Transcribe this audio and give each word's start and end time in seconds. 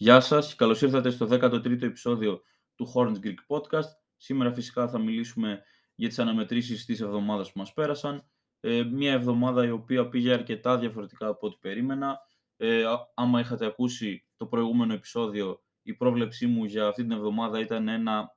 Γεια 0.00 0.20
σας 0.20 0.48
και 0.48 0.54
καλώς 0.56 0.82
ήρθατε 0.82 1.10
στο 1.10 1.26
13ο 1.30 1.82
επεισόδιο 1.82 2.42
του 2.74 2.92
Horns 2.94 3.16
Greek 3.24 3.34
Podcast. 3.48 3.88
Σήμερα 4.16 4.52
φυσικά 4.52 4.88
θα 4.88 4.98
μιλήσουμε 4.98 5.62
για 5.94 6.08
τις 6.08 6.18
αναμετρήσεις 6.18 6.84
της 6.84 7.00
εβδομάδας 7.00 7.52
που 7.52 7.58
μας 7.58 7.72
πέρασαν. 7.72 8.30
Ε, 8.60 8.82
μια 8.82 9.12
εβδομάδα 9.12 9.64
η 9.64 9.70
οποία 9.70 10.08
πήγε 10.08 10.32
αρκετά 10.32 10.78
διαφορετικά 10.78 11.26
από 11.26 11.46
ό,τι 11.46 11.56
περίμενα. 11.60 12.18
Ε, 12.56 12.84
άμα 13.14 13.40
είχατε 13.40 13.66
ακούσει 13.66 14.26
το 14.36 14.46
προηγούμενο 14.46 14.92
επεισόδιο, 14.94 15.62
η 15.82 15.94
πρόβλεψή 15.94 16.46
μου 16.46 16.64
για 16.64 16.86
αυτή 16.86 17.02
την 17.02 17.12
εβδομάδα 17.12 17.60
ήταν 17.60 17.88
ένα 17.88 18.28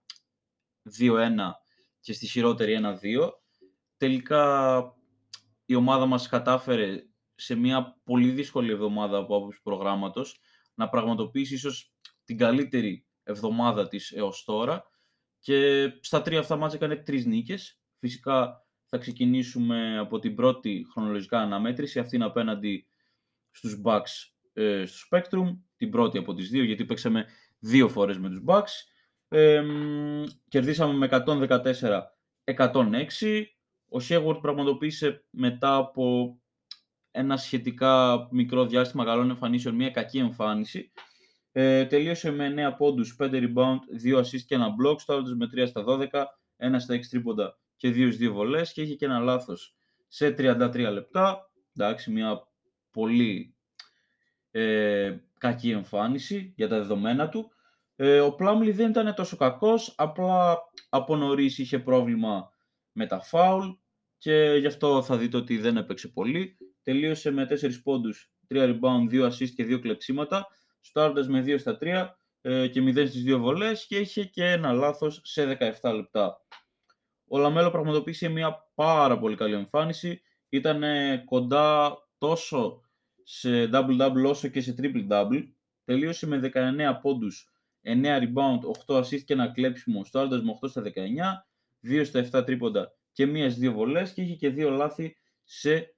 2-1 0.99 1.51
και 1.99 2.13
στη 2.13 2.27
χειρότερη 2.27 2.73
1-2. 2.73 3.29
Τελικά 3.97 4.83
η 5.65 5.75
ομάδα 5.75 6.05
μας 6.05 6.27
κατάφερε 6.27 7.03
σε 7.35 7.55
μια 7.55 8.01
πολύ 8.03 8.29
δύσκολη 8.31 8.71
εβδομάδα 8.71 9.17
από 9.17 9.35
άποψη 9.35 9.59
προγράμματος 9.63 10.39
να 10.73 10.89
πραγματοποιήσει 10.89 11.53
ίσως 11.53 11.93
την 12.23 12.37
καλύτερη 12.37 13.05
εβδομάδα 13.23 13.87
της 13.87 14.11
έως 14.11 14.43
τώρα 14.43 14.83
και 15.39 15.89
στα 16.01 16.21
τρία 16.21 16.39
αυτά 16.39 16.55
μάτια 16.55 16.77
έκανε 16.81 16.95
τρεις 16.95 17.25
νίκες. 17.25 17.79
Φυσικά 17.99 18.65
θα 18.85 18.97
ξεκινήσουμε 18.97 19.97
από 19.97 20.19
την 20.19 20.35
πρώτη 20.35 20.85
χρονολογικά 20.91 21.39
αναμέτρηση, 21.39 21.99
αυτήν 21.99 22.23
απέναντι 22.23 22.87
στους 23.51 23.81
Bucks 23.83 24.31
ε, 24.53 24.85
στο 24.85 25.17
Spectrum, 25.17 25.57
την 25.75 25.89
πρώτη 25.89 26.17
από 26.17 26.33
τις 26.33 26.49
δύο, 26.49 26.63
γιατί 26.63 26.85
παίξαμε 26.85 27.25
δύο 27.59 27.89
φορές 27.89 28.17
με 28.17 28.29
τους 28.29 28.43
Bucks. 28.47 28.71
Ε, 29.27 29.63
κερδίσαμε 30.47 30.93
με 30.93 31.23
114-106. 32.45 33.43
Ο 33.89 33.97
Hayward 34.09 34.41
πραγματοποίησε 34.41 35.25
μετά 35.29 35.75
από 35.75 36.35
ένα 37.11 37.37
σχετικά 37.37 38.27
μικρό 38.31 38.65
διάστημα 38.65 39.05
καλών 39.05 39.29
εμφανίσεων, 39.29 39.75
μια 39.75 39.89
κακή 39.89 40.17
εμφάνιση. 40.17 40.91
Ε, 41.51 41.85
τελείωσε 41.85 42.31
με 42.31 42.47
9 42.47 42.75
πόντους, 42.77 43.15
5 43.19 43.39
rebound, 43.39 43.79
2 44.03 44.17
assist 44.17 44.41
και 44.45 44.55
ένα 44.55 44.67
block, 44.67 44.99
στάλοντας 44.99 45.35
με 45.35 45.47
3 45.47 45.67
στα 45.67 45.83
12, 45.83 46.25
1 46.57 46.79
στα 46.79 46.93
6 46.93 47.09
τρίποντα 47.09 47.57
και 47.75 47.89
2 47.89 48.11
στις 48.11 48.17
2 48.29 48.31
βολές 48.31 48.73
και 48.73 48.81
είχε 48.81 48.95
και 48.95 49.05
ένα 49.05 49.19
λάθος 49.19 49.75
σε 50.07 50.35
33 50.37 50.91
λεπτά. 50.91 51.51
Εντάξει, 51.75 52.11
μια 52.11 52.47
πολύ 52.91 53.55
ε, 54.51 55.17
κακή 55.37 55.69
εμφάνιση 55.69 56.53
για 56.55 56.67
τα 56.67 56.77
δεδομένα 56.77 57.29
του. 57.29 57.51
Ε, 57.95 58.19
ο 58.19 58.35
Πλάμλι 58.35 58.71
δεν 58.71 58.89
ήταν 58.89 59.13
τόσο 59.15 59.37
κακός, 59.37 59.93
απλά 59.97 60.57
από 60.89 61.15
νωρίς 61.15 61.57
είχε 61.57 61.79
πρόβλημα 61.79 62.51
με 62.91 63.05
τα 63.05 63.19
φάουλ 63.19 63.69
και 64.17 64.55
γι' 64.59 64.67
αυτό 64.67 65.01
θα 65.01 65.17
δείτε 65.17 65.37
ότι 65.37 65.57
δεν 65.57 65.77
έπαιξε 65.77 66.07
πολύ 66.07 66.57
τελείωσε 66.83 67.31
με 67.31 67.45
4 67.45 67.81
πόντους, 67.83 68.31
3 68.47 68.63
rebound, 68.63 69.09
2 69.09 69.25
assist 69.25 69.49
και 69.49 69.65
2 69.65 69.79
κλεψίματα, 69.79 70.47
σουτάροντας 70.79 71.27
με 71.27 71.41
2 71.41 71.57
στα 71.57 71.77
3 71.77 72.17
ε, 72.41 72.67
και 72.67 72.81
0 72.81 73.07
στις 73.07 73.23
2 73.23 73.37
βολές 73.37 73.85
και 73.87 73.97
είχε 73.97 74.23
και 74.23 74.45
ένα 74.45 74.71
λάθος 74.73 75.21
σε 75.23 75.57
17 75.81 75.93
λεπτά. 75.93 76.45
Ο 77.27 77.37
Λαμέλο 77.37 77.71
πραγματοποίησε 77.71 78.29
μια 78.29 78.71
πάρα 78.75 79.19
πολύ 79.19 79.35
καλή 79.35 79.53
εμφάνιση, 79.53 80.21
ήταν 80.49 80.83
κοντά 81.25 81.97
τόσο 82.17 82.81
σε 83.23 83.69
double-double 83.73 84.25
όσο 84.25 84.47
και 84.47 84.61
σε 84.61 84.75
triple-double, 84.77 85.43
τελείωσε 85.85 86.27
με 86.27 86.51
19 86.53 86.99
πόντους, 87.01 87.51
9 87.81 88.19
rebound, 88.19 88.59
8 88.87 88.97
assist 88.97 89.21
και 89.21 89.33
ένα 89.33 89.51
κλέψιμο, 89.51 90.05
στάροντας 90.05 90.41
με 90.41 90.51
8 90.51 90.69
στα 90.69 90.81
19, 90.81 91.45
2 91.81 92.05
στα 92.05 92.19
7 92.19 92.45
τρίποντα 92.45 92.93
και 93.11 93.25
μία 93.25 93.49
στις 93.49 93.69
2 93.69 93.73
βολές 93.73 94.13
και 94.13 94.21
είχε 94.21 94.35
και 94.35 94.53
2 94.57 94.69
λάθη 94.69 95.17
σε 95.43 95.90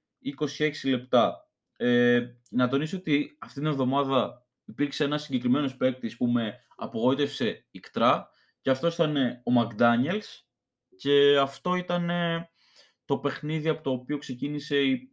26 0.58 0.70
λεπτά. 0.84 1.48
Ε, 1.76 2.26
να 2.50 2.68
τονίσω 2.68 2.96
ότι 2.96 3.36
αυτήν 3.40 3.62
την 3.62 3.70
εβδομάδα 3.70 4.46
υπήρξε 4.64 5.04
ένας 5.04 5.22
συγκεκριμένος 5.22 5.76
παίκτης 5.76 6.16
που 6.16 6.26
με 6.26 6.60
απογοήτευσε 6.76 7.66
ικτρά 7.70 8.28
και 8.60 8.70
αυτός 8.70 8.94
ήταν 8.94 9.16
ο 9.44 9.50
Μακδάνιελς 9.50 10.48
και 10.96 11.38
αυτό 11.38 11.74
ήταν 11.74 12.10
το 13.04 13.18
παιχνίδι 13.18 13.68
από 13.68 13.82
το 13.82 13.90
οποίο 13.90 14.18
ξεκίνησε 14.18 14.76
η 14.76 15.08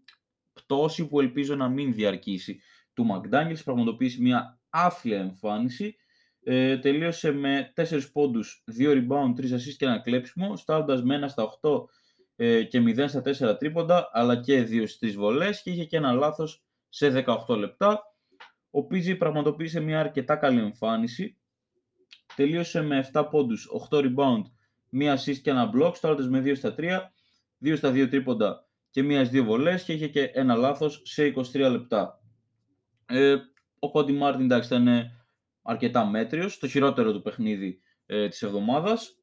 πτώση 0.53 1.07
που 1.07 1.19
ελπίζω 1.19 1.55
να 1.55 1.69
μην 1.69 1.93
διαρκήσει 1.93 2.61
του 2.93 3.05
Μακδάνιελς, 3.05 3.63
πραγματοποίησε 3.63 4.21
μια 4.21 4.59
άφλια 4.69 5.19
εμφάνιση, 5.19 5.95
ε, 6.43 6.77
τελείωσε 6.77 7.31
με 7.31 7.73
4 7.75 8.11
πόντους, 8.11 8.63
2 8.65 8.91
rebound, 8.91 9.33
3 9.35 9.53
assists 9.53 9.75
και 9.77 9.85
ένα 9.85 9.99
κλέψιμο, 9.99 10.57
στάροντας 10.57 11.03
με 11.03 11.15
1 11.15 11.27
στα 11.27 11.43
8 11.43 11.69
ε, 11.69 11.91
και 12.69 12.79
0 12.79 13.05
στα 13.07 13.21
4 13.53 13.57
τρίποντα, 13.57 14.09
αλλά 14.11 14.41
και 14.41 14.63
2 14.63 14.87
στις 14.87 15.15
βολές 15.15 15.61
και 15.61 15.69
είχε 15.69 15.85
και 15.85 15.97
ένα 15.97 16.11
λάθος 16.11 16.63
σε 16.89 17.23
18 17.47 17.57
λεπτά. 17.57 18.03
Ο 18.69 18.85
Πίζη 18.85 19.15
πραγματοποίησε 19.15 19.79
μια 19.79 19.99
αρκετά 19.99 20.35
καλή 20.35 20.59
εμφάνιση. 20.59 21.37
Τελείωσε 22.35 22.81
με 22.81 23.09
7 23.13 23.27
πόντους, 23.29 23.67
8 23.89 23.97
rebound, 23.97 24.41
1 24.91 25.13
assist 25.13 25.37
και 25.37 25.49
ένα 25.49 25.71
block, 25.75 25.91
στάρτες 25.95 26.27
με 26.27 26.39
2 26.39 26.55
στα 26.55 26.75
3, 26.77 27.11
2 27.59 27.75
στα 27.77 27.91
2 27.91 28.07
τρίποντα 28.09 28.67
και 28.89 29.01
1 29.01 29.25
στις 29.25 29.41
2 29.41 29.43
βολές 29.43 29.83
και 29.83 29.93
είχε 29.93 30.07
και 30.07 30.23
ένα 30.23 30.55
λάθος 30.55 31.01
σε 31.03 31.33
23 31.35 31.69
λεπτά. 31.71 32.21
Ε, 33.05 33.35
ο 33.79 33.91
Κόντι 33.91 34.13
Μάρτιν 34.13 34.43
εντάξει 34.43 34.75
ήταν 34.75 35.11
αρκετά 35.61 36.05
μέτριος, 36.05 36.59
το 36.59 36.67
χειρότερο 36.67 37.13
του 37.13 37.21
παιχνίδι 37.21 37.81
ε, 38.05 38.27
της 38.29 38.41
εβδομάδας. 38.41 39.20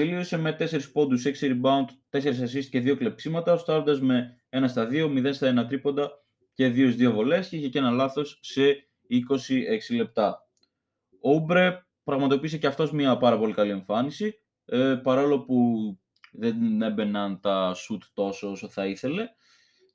Τελείωσε 0.00 0.36
με 0.36 0.56
4 0.58 0.92
πόντους, 0.92 1.24
6 1.24 1.32
rebound, 1.40 1.84
4 2.10 2.18
assist 2.18 2.64
και 2.70 2.80
2 2.80 2.96
κλεψίματα, 2.96 3.56
στάροντας 3.56 4.00
με 4.00 4.42
1 4.50 4.68
στα 4.68 4.86
2, 4.86 5.08
0 5.08 5.32
στα 5.32 5.64
1 5.64 5.66
τρίποντα 5.68 6.10
και 6.54 6.68
2 6.68 6.90
στις 6.92 7.08
2 7.08 7.12
βολές 7.12 7.48
και 7.48 7.56
είχε 7.56 7.68
και 7.68 7.78
ένα 7.78 7.90
λάθος 7.90 8.38
σε 8.42 8.88
26 9.90 9.94
λεπτά. 9.96 10.48
Ο 11.22 11.30
Ούμπρε 11.30 11.86
πραγματοποίησε 12.04 12.58
και 12.58 12.66
αυτός 12.66 12.92
μια 12.92 13.16
πάρα 13.16 13.38
πολύ 13.38 13.52
καλή 13.52 13.70
εμφάνιση, 13.70 14.34
ε, 14.64 15.00
παρόλο 15.02 15.40
που 15.40 15.56
δεν 16.32 16.82
έμπαιναν 16.82 17.40
τα 17.40 17.74
shoot 17.74 18.02
τόσο 18.14 18.50
όσο 18.50 18.68
θα 18.68 18.86
ήθελε. 18.86 19.28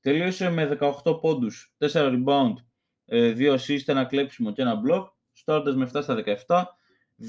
Τελείωσε 0.02 0.50
με 0.50 0.78
18 1.04 1.20
πόντους, 1.22 1.76
4 1.78 1.88
rebound, 1.94 2.54
2 3.06 3.54
ε, 3.54 3.56
assist, 3.56 3.84
ένα 3.86 4.06
κλέψιμο 4.06 4.52
και 4.52 4.62
ένα 4.62 4.82
block, 4.88 5.06
στάροντας 5.32 5.76
με 5.76 5.90
7 5.94 6.02
στα 6.02 6.16
17, 6.48 6.64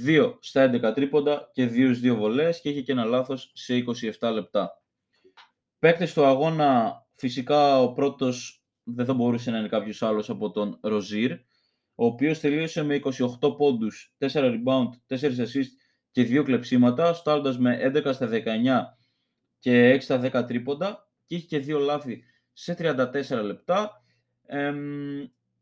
2 0.06 0.38
στα 0.40 0.70
11 0.72 0.92
τρίποντα 0.94 1.50
και 1.52 1.66
2 1.66 1.94
στις 1.94 2.12
2 2.12 2.16
βολές 2.16 2.60
και 2.60 2.68
είχε 2.68 2.82
και 2.82 2.92
ένα 2.92 3.04
λάθος 3.04 3.50
σε 3.54 3.84
27 4.20 4.30
λεπτά. 4.32 4.82
Παίκτες 5.78 6.10
στο 6.10 6.24
αγώνα, 6.24 6.94
φυσικά 7.14 7.80
ο 7.80 7.92
πρώτος 7.92 8.64
δεν 8.82 9.06
θα 9.06 9.14
μπορούσε 9.14 9.50
να 9.50 9.58
είναι 9.58 9.68
κάποιος 9.68 10.02
άλλος 10.02 10.30
από 10.30 10.50
τον 10.50 10.78
Ροζίρ, 10.82 11.32
ο 11.94 12.06
οποίος 12.06 12.40
τελείωσε 12.40 12.82
με 12.82 12.94
28 13.40 13.56
πόντους, 13.56 14.14
4 14.18 14.28
rebound, 14.32 14.88
4 15.06 15.38
assist 15.38 15.70
και 16.10 16.22
2 16.22 16.42
κλεψίματα, 16.44 17.12
στάροντας 17.12 17.58
με 17.58 17.78
11 17.80 18.12
στα 18.12 18.26
19 18.26 18.98
και 19.58 19.90
6 19.90 20.00
στα 20.00 20.18
10 20.18 20.44
τρίποντα 20.46 21.10
και 21.26 21.34
είχε 21.34 21.46
και 21.46 21.58
2 21.58 21.78
λάθη 21.78 22.22
σε 22.52 22.74
34 22.74 23.42
λεπτά. 23.42 24.02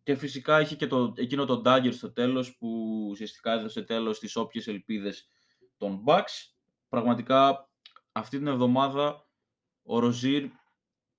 Και 0.05 0.15
φυσικά 0.15 0.61
είχε 0.61 0.77
και 0.77 0.87
το, 0.87 1.13
εκείνο 1.17 1.45
το 1.45 1.63
dagger 1.65 1.93
στο 1.93 2.13
τέλος 2.13 2.57
που 2.57 2.69
ουσιαστικά 3.11 3.53
έδωσε 3.53 3.83
τέλος 3.83 4.17
στις 4.17 4.37
όποιες 4.37 4.67
ελπίδες 4.67 5.29
των 5.77 6.05
Bucks. 6.07 6.53
Πραγματικά 6.89 7.71
αυτή 8.13 8.39
την 8.39 8.47
εβδομάδα 8.47 9.29
ο 9.83 9.99
Ροζίρ 9.99 10.49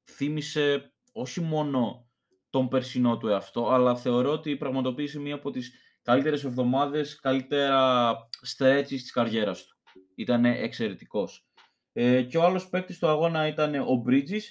θύμισε 0.03 0.93
όχι 1.11 1.41
μόνο 1.41 2.09
τον 2.49 2.67
περσινό 2.67 3.17
του 3.17 3.27
εαυτό, 3.27 3.69
αλλά 3.69 3.95
θεωρώ 3.95 4.31
ότι 4.31 4.55
πραγματοποίησε 4.55 5.19
μία 5.19 5.35
από 5.35 5.51
τις 5.51 5.71
καλύτερες 6.01 6.43
εβδομάδες, 6.43 7.19
καλύτερα 7.19 8.15
stretches 8.55 8.85
της 8.87 9.11
καριέρας 9.11 9.65
του. 9.65 9.77
Ήταν 10.15 10.45
εξαιρετικός. 10.45 11.47
Ε, 11.91 12.21
και 12.21 12.37
ο 12.37 12.43
άλλος 12.43 12.69
παίκτης 12.69 12.99
του 12.99 13.07
αγώνα 13.07 13.47
ήταν 13.47 13.75
ο 13.75 14.03
Bridges, 14.07 14.41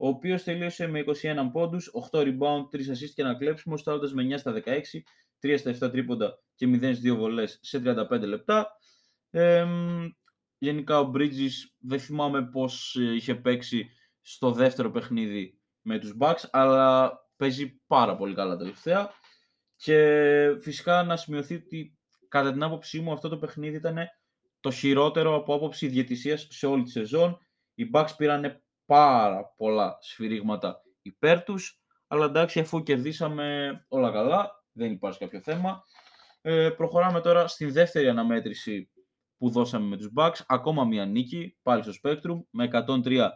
ο 0.00 0.08
οποίος 0.08 0.42
τελείωσε 0.42 0.86
με 0.86 1.04
21 1.06 1.50
πόντους, 1.52 1.90
8 2.12 2.18
rebound, 2.18 2.68
3 2.70 2.90
assist 2.90 3.10
και 3.14 3.22
ένα 3.22 3.36
κλέψιμο, 3.36 3.76
στάροντα 3.76 4.10
με 4.14 4.22
9 4.22 4.38
στα 4.38 4.52
16, 4.52 5.02
3 5.40 5.58
στα 5.58 5.70
7 5.70 5.90
τρίποντα 5.90 6.38
και 6.54 6.66
0 6.66 6.76
στις 6.76 7.12
2 7.12 7.16
βολές 7.16 7.58
σε 7.62 7.82
35 7.84 8.20
λεπτά. 8.20 8.66
Ε, 9.30 9.66
γενικά 10.58 11.00
ο 11.00 11.10
Bridges 11.14 11.52
δεν 11.78 12.00
θυμάμαι 12.00 12.48
πώς 12.50 12.96
ε, 12.96 13.14
είχε 13.14 13.34
παίξει 13.34 13.90
στο 14.20 14.52
δεύτερο 14.52 14.90
παιχνίδι 14.90 15.60
με 15.82 15.98
τους 15.98 16.16
Bucks, 16.20 16.44
αλλά 16.50 17.12
παίζει 17.36 17.80
πάρα 17.86 18.16
πολύ 18.16 18.34
καλά 18.34 18.56
τελευταία. 18.56 19.10
Και 19.76 20.58
φυσικά 20.60 21.02
να 21.02 21.16
σημειωθεί 21.16 21.54
ότι 21.54 21.98
κατά 22.28 22.52
την 22.52 22.62
άποψή 22.62 23.00
μου 23.00 23.12
αυτό 23.12 23.28
το 23.28 23.38
παιχνίδι 23.38 23.76
ήταν 23.76 23.98
το 24.60 24.70
χειρότερο 24.70 25.34
από 25.34 25.54
άποψη 25.54 25.86
διαιτησίας 25.86 26.46
σε 26.50 26.66
όλη 26.66 26.82
τη 26.82 26.90
σεζόν. 26.90 27.38
Οι 27.74 27.90
Bucks 27.92 28.10
πήραν 28.16 28.62
πάρα 28.88 29.54
πολλά 29.56 29.98
σφυρίγματα 30.00 30.82
υπέρ 31.02 31.42
τους, 31.42 31.82
αλλά 32.06 32.24
εντάξει 32.24 32.60
αφού 32.60 32.82
κερδίσαμε 32.82 33.78
όλα 33.88 34.10
καλά, 34.10 34.64
δεν 34.72 34.92
υπάρχει 34.92 35.18
κάποιο 35.18 35.40
θέμα. 35.40 35.84
Ε, 36.40 36.70
προχωράμε 36.70 37.20
τώρα 37.20 37.48
στην 37.48 37.72
δεύτερη 37.72 38.08
αναμέτρηση 38.08 38.90
που 39.38 39.50
δώσαμε 39.50 39.86
με 39.86 39.96
τους 39.96 40.10
Bucks, 40.16 40.40
ακόμα 40.46 40.84
μια 40.84 41.06
νίκη, 41.06 41.56
πάλι 41.62 41.82
στο 41.82 41.92
Spectrum, 42.02 42.42
με 42.50 42.68
103-99. 42.72 43.30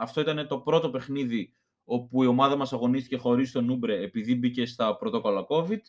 Αυτό 0.00 0.20
ήταν 0.20 0.46
το 0.46 0.58
πρώτο 0.58 0.90
παιχνίδι 0.90 1.52
όπου 1.84 2.22
η 2.22 2.26
ομάδα 2.26 2.56
μας 2.56 2.72
αγωνίστηκε 2.72 3.16
χωρίς 3.16 3.52
τον 3.52 3.68
Ούμπρε 3.68 4.00
επειδή 4.00 4.34
μπήκε 4.34 4.66
στα 4.66 4.96
πρωτόκολλα 4.96 5.46
COVID. 5.48 5.80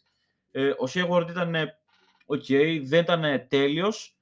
Ε, 0.52 0.74
ο 0.78 0.88
Σέγουαρντ 0.88 1.30
ήταν 1.30 1.56
ok, 2.26 2.82
δεν 2.84 3.02
ήταν 3.02 3.48
τέλειος, 3.48 4.20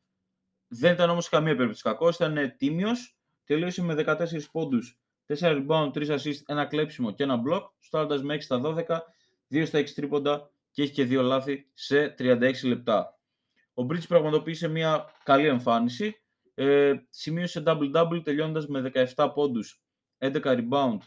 δεν 0.68 0.94
ήταν 0.94 1.10
όμως 1.10 1.30
καμία 1.30 1.56
περίπτωση 1.56 1.84
κακός, 1.84 2.16
ήταν 2.16 2.56
τίμιος, 2.58 3.17
τελείωσε 3.48 3.84
με 3.84 3.94
14 3.94 4.50
πόντους, 4.52 5.00
4 5.26 5.36
rebound, 5.40 5.92
3 5.94 6.10
assist, 6.10 6.42
ένα 6.46 6.66
κλέψιμο 6.66 7.12
και 7.12 7.24
ένα 7.24 7.42
block, 7.48 7.62
στάροντας 7.80 8.24
με 8.24 8.34
6 8.34 8.42
στα 8.42 8.62
12, 8.64 9.00
2 9.50 9.66
στα 9.66 9.80
6 9.80 9.94
τρίποντα 9.96 10.52
και 10.72 10.82
έχει 10.82 10.92
και 10.92 11.04
δύο 11.04 11.22
λάθη 11.22 11.70
σε 11.74 12.16
36 12.20 12.54
λεπτά. 12.64 13.20
Ο 13.74 13.86
Bridge 13.90 14.08
πραγματοποίησε 14.08 14.68
μια 14.68 15.06
καλή 15.24 15.48
εμφάνιση, 15.48 16.22
ε, 16.54 16.94
σημείωσε 17.10 17.64
double-double 17.66 18.22
τελειώνοντας 18.24 18.68
με 18.68 18.92
17 19.16 19.32
πόντους, 19.34 19.82
11 20.18 20.42
rebound, 20.44 20.98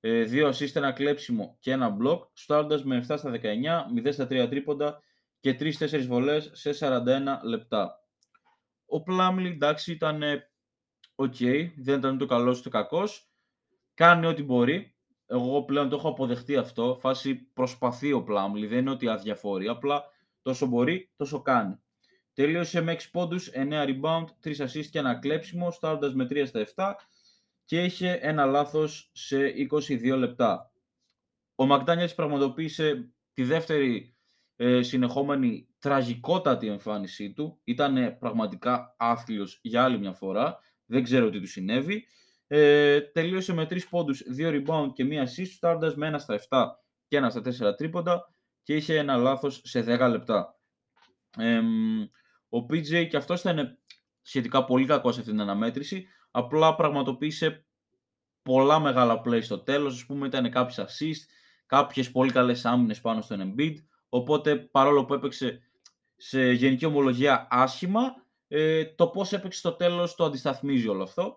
2 0.00 0.46
ε, 0.46 0.48
assist, 0.48 0.74
ένα 0.74 0.92
κλέψιμο 0.92 1.56
και 1.60 1.72
ένα 1.72 1.96
block, 2.02 2.20
στάροντας 2.32 2.84
με 2.84 2.96
7 2.96 3.16
στα 3.18 3.30
19, 3.30 3.86
0 3.94 4.12
στα 4.12 4.26
3 4.26 4.48
τρίποντα 4.48 5.02
και 5.40 5.56
3-4 5.60 6.06
βολές 6.06 6.50
σε 6.52 6.70
41 6.70 7.40
λεπτά. 7.42 8.04
Ο 8.86 9.02
Plumlee, 9.06 9.50
εντάξει, 9.52 9.92
ήταν 9.92 10.22
ok, 11.20 11.70
δεν 11.76 11.98
ήταν 11.98 12.14
ούτε 12.14 12.26
καλός 12.26 12.58
ούτε 12.58 12.68
κακός. 12.68 13.30
Κάνει 13.94 14.26
ό,τι 14.26 14.42
μπορεί. 14.42 14.94
Εγώ 15.26 15.64
πλέον 15.64 15.88
το 15.88 15.96
έχω 15.96 16.08
αποδεχτεί 16.08 16.56
αυτό. 16.56 16.96
Φάση 17.00 17.34
προσπαθεί 17.34 18.12
ο 18.12 18.24
Plumlee, 18.28 18.68
δεν 18.68 18.78
είναι 18.78 18.90
ότι 18.90 19.08
αδιαφορεί. 19.08 19.68
Απλά 19.68 20.04
τόσο 20.42 20.66
μπορεί, 20.66 21.10
τόσο 21.16 21.42
κάνει. 21.42 21.80
Τελείωσε 22.32 22.80
με 22.80 22.92
6 22.92 23.10
πόντους, 23.10 23.50
9 23.52 23.84
rebound, 23.84 24.24
3 24.40 24.60
assist 24.60 24.86
και 24.90 24.98
ένα 24.98 25.14
κλέψιμο, 25.14 25.70
στάροντας 25.70 26.14
με 26.14 26.26
3 26.30 26.46
στα 26.46 26.60
7 26.60 26.94
και 27.64 27.84
είχε 27.84 28.18
ένα 28.22 28.44
λάθος 28.44 29.10
σε 29.12 29.38
22 29.70 30.16
λεπτά. 30.16 30.72
Ο 31.54 31.64
McDaniels 31.70 32.14
πραγματοποίησε 32.16 33.12
τη 33.32 33.42
δεύτερη 33.42 34.16
ε, 34.56 34.82
συνεχόμενη 34.82 35.68
τραγικότατη 35.78 36.66
εμφάνισή 36.66 37.32
του. 37.32 37.60
Ήταν 37.64 38.18
πραγματικά 38.18 38.94
άθλιος 38.98 39.58
για 39.62 39.84
άλλη 39.84 39.98
μια 39.98 40.12
φορά. 40.12 40.58
Δεν 40.90 41.02
ξέρω 41.02 41.30
τι 41.30 41.40
του 41.40 41.46
συνέβη. 41.46 42.06
Ε, 42.46 43.00
τελείωσε 43.00 43.52
με 43.52 43.66
3 43.70 43.88
πόντους, 43.90 44.22
2 44.36 44.50
rebound 44.50 44.92
και 44.94 45.04
μία 45.04 45.28
assist, 45.28 45.46
στάροντας 45.46 45.94
με 45.94 46.06
1 46.06 46.18
στα 46.18 46.34
7 46.34 46.66
και 47.08 47.16
1 47.16 47.30
στα 47.30 47.40
4 47.70 47.76
τρίποντα 47.76 48.34
και 48.62 48.74
είχε 48.74 48.98
ένα 48.98 49.16
λάθος 49.16 49.60
σε 49.64 49.80
10 49.80 50.08
λεπτά. 50.10 50.58
Ε, 51.38 51.60
ο 52.48 52.58
PJ 52.58 53.06
και 53.08 53.16
αυτός 53.16 53.40
ήταν 53.40 53.78
σχετικά 54.22 54.64
πολύ 54.64 54.86
κακός 54.86 55.14
σε 55.14 55.20
αυτή 55.20 55.32
την 55.32 55.40
αναμέτρηση. 55.40 56.06
Απλά 56.30 56.74
πραγματοποίησε 56.74 57.66
πολλά 58.42 58.80
μεγάλα 58.80 59.22
play 59.24 59.42
στο 59.42 59.58
τέλος. 59.58 59.94
Ας 59.94 60.06
πούμε 60.06 60.26
ήταν 60.26 60.50
κάποιες 60.50 60.78
assist, 60.88 61.30
κάποιες 61.66 62.10
πολύ 62.10 62.32
καλές 62.32 62.64
άμυνες 62.64 63.00
πάνω 63.00 63.20
στον 63.20 63.54
Embiid. 63.54 63.74
Οπότε 64.08 64.56
παρόλο 64.56 65.04
που 65.04 65.14
έπαιξε 65.14 65.60
σε 66.16 66.52
γενική 66.52 66.84
ομολογία 66.84 67.46
άσχημα, 67.50 68.14
ε, 68.52 68.84
το 68.84 69.08
πώς 69.08 69.32
έπαιξε 69.32 69.58
στο 69.58 69.72
τέλος 69.72 70.14
το 70.14 70.24
αντισταθμίζει 70.24 70.88
όλο 70.88 71.02
αυτό. 71.02 71.36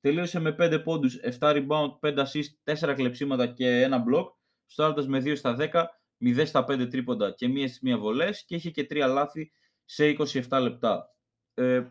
Τελείωσε 0.00 0.40
με 0.40 0.56
5 0.58 0.80
πόντους, 0.84 1.20
7 1.38 1.52
rebound, 1.52 1.98
5 2.00 2.24
assist, 2.24 2.74
4 2.90 2.94
κλεψίματα 2.94 3.46
και 3.46 3.82
ένα 3.82 4.04
block. 4.08 4.26
Στάροντας 4.66 5.06
με 5.06 5.18
2 5.18 5.36
στα 5.36 5.56
10, 5.58 5.84
0 6.18 6.46
στα 6.46 6.64
5 6.64 6.88
τρίποντα 6.90 7.30
και 7.30 7.46
1 7.46 7.68
στις 7.68 7.80
1 7.94 7.98
βολές 7.98 8.44
και 8.44 8.54
είχε 8.54 8.70
και 8.70 8.86
3 8.90 9.06
λάθη 9.08 9.52
σε 9.84 10.16
27 10.48 10.58
λεπτά. 10.60 11.14
Ε, 11.54 11.82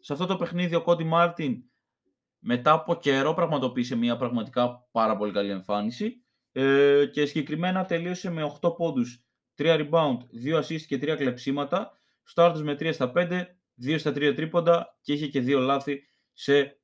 σε 0.00 0.12
αυτό 0.12 0.26
το 0.26 0.36
παιχνίδι 0.36 0.74
ο 0.74 0.82
Κόντι 0.82 1.04
Μάρτιν 1.04 1.62
μετά 2.38 2.72
από 2.72 2.94
καιρό 2.94 3.34
πραγματοποίησε 3.34 3.96
μια 3.96 4.16
πραγματικά 4.16 4.88
πάρα 4.90 5.16
πολύ 5.16 5.32
καλή 5.32 5.50
εμφάνιση 5.50 6.24
ε, 6.52 7.06
και 7.12 7.26
συγκεκριμένα 7.26 7.84
τελείωσε 7.84 8.30
με 8.30 8.56
8 8.60 8.76
πόντους, 8.76 9.24
3 9.56 9.88
rebound, 9.88 10.16
2 10.44 10.62
assist 10.62 10.80
και 10.80 10.96
3 10.96 11.14
κλεψίματα, 11.16 11.98
στο 12.22 12.60
με 12.64 12.72
3 12.72 12.90
στα 12.92 13.12
5, 13.14 13.55
2 13.84 13.98
στα 13.98 14.10
3 14.10 14.32
τρίποντα 14.36 14.98
και 15.00 15.12
είχε 15.12 15.26
και 15.26 15.40
2 15.46 15.58
λάθη 15.60 16.08
σε 16.32 16.80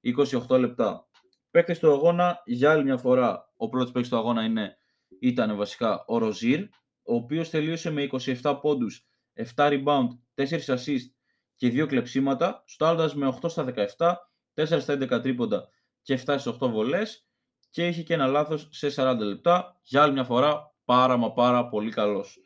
28 0.48 0.58
λεπτά. 0.58 1.06
Παίκτες 1.50 1.78
του 1.78 1.92
αγώνα 1.92 2.42
για 2.44 2.70
άλλη 2.70 2.84
μια 2.84 2.96
φορά, 2.96 3.52
ο 3.56 3.68
πρώτος 3.68 3.92
παίκτης 3.92 4.10
του 4.10 4.16
αγώνα 4.16 4.42
είναι, 4.42 4.76
ήταν 5.20 5.56
βασικά 5.56 6.04
ο 6.06 6.18
Ροζίρ, 6.18 6.62
ο 7.02 7.14
οποίος 7.14 7.50
τελείωσε 7.50 7.90
με 7.90 8.08
27 8.42 8.58
πόντους, 8.60 9.06
7 9.54 9.68
rebound, 9.68 10.08
4 10.34 10.66
assist 10.66 11.06
και 11.54 11.68
2 11.68 11.86
κλεψίματα, 11.86 12.62
στο 12.66 13.10
με 13.14 13.26
8 13.42 13.48
στα 13.48 13.64
17, 13.64 14.14
4 14.54 14.80
στα 14.80 14.92
11 14.92 15.20
τρίποντα 15.22 15.68
και 16.02 16.14
7 16.14 16.38
στις 16.38 16.46
8 16.46 16.68
βολές 16.68 17.26
και 17.70 17.86
είχε 17.86 18.02
και 18.02 18.14
ένα 18.14 18.26
λάθος 18.26 18.68
σε 18.70 18.88
40 18.96 19.16
λεπτά. 19.18 19.80
Για 19.82 20.02
άλλη 20.02 20.12
μια 20.12 20.24
φορά 20.24 20.74
πάρα 20.84 21.16
μα 21.16 21.32
πάρα 21.32 21.68
πολύ 21.68 21.90
καλός. 21.90 22.38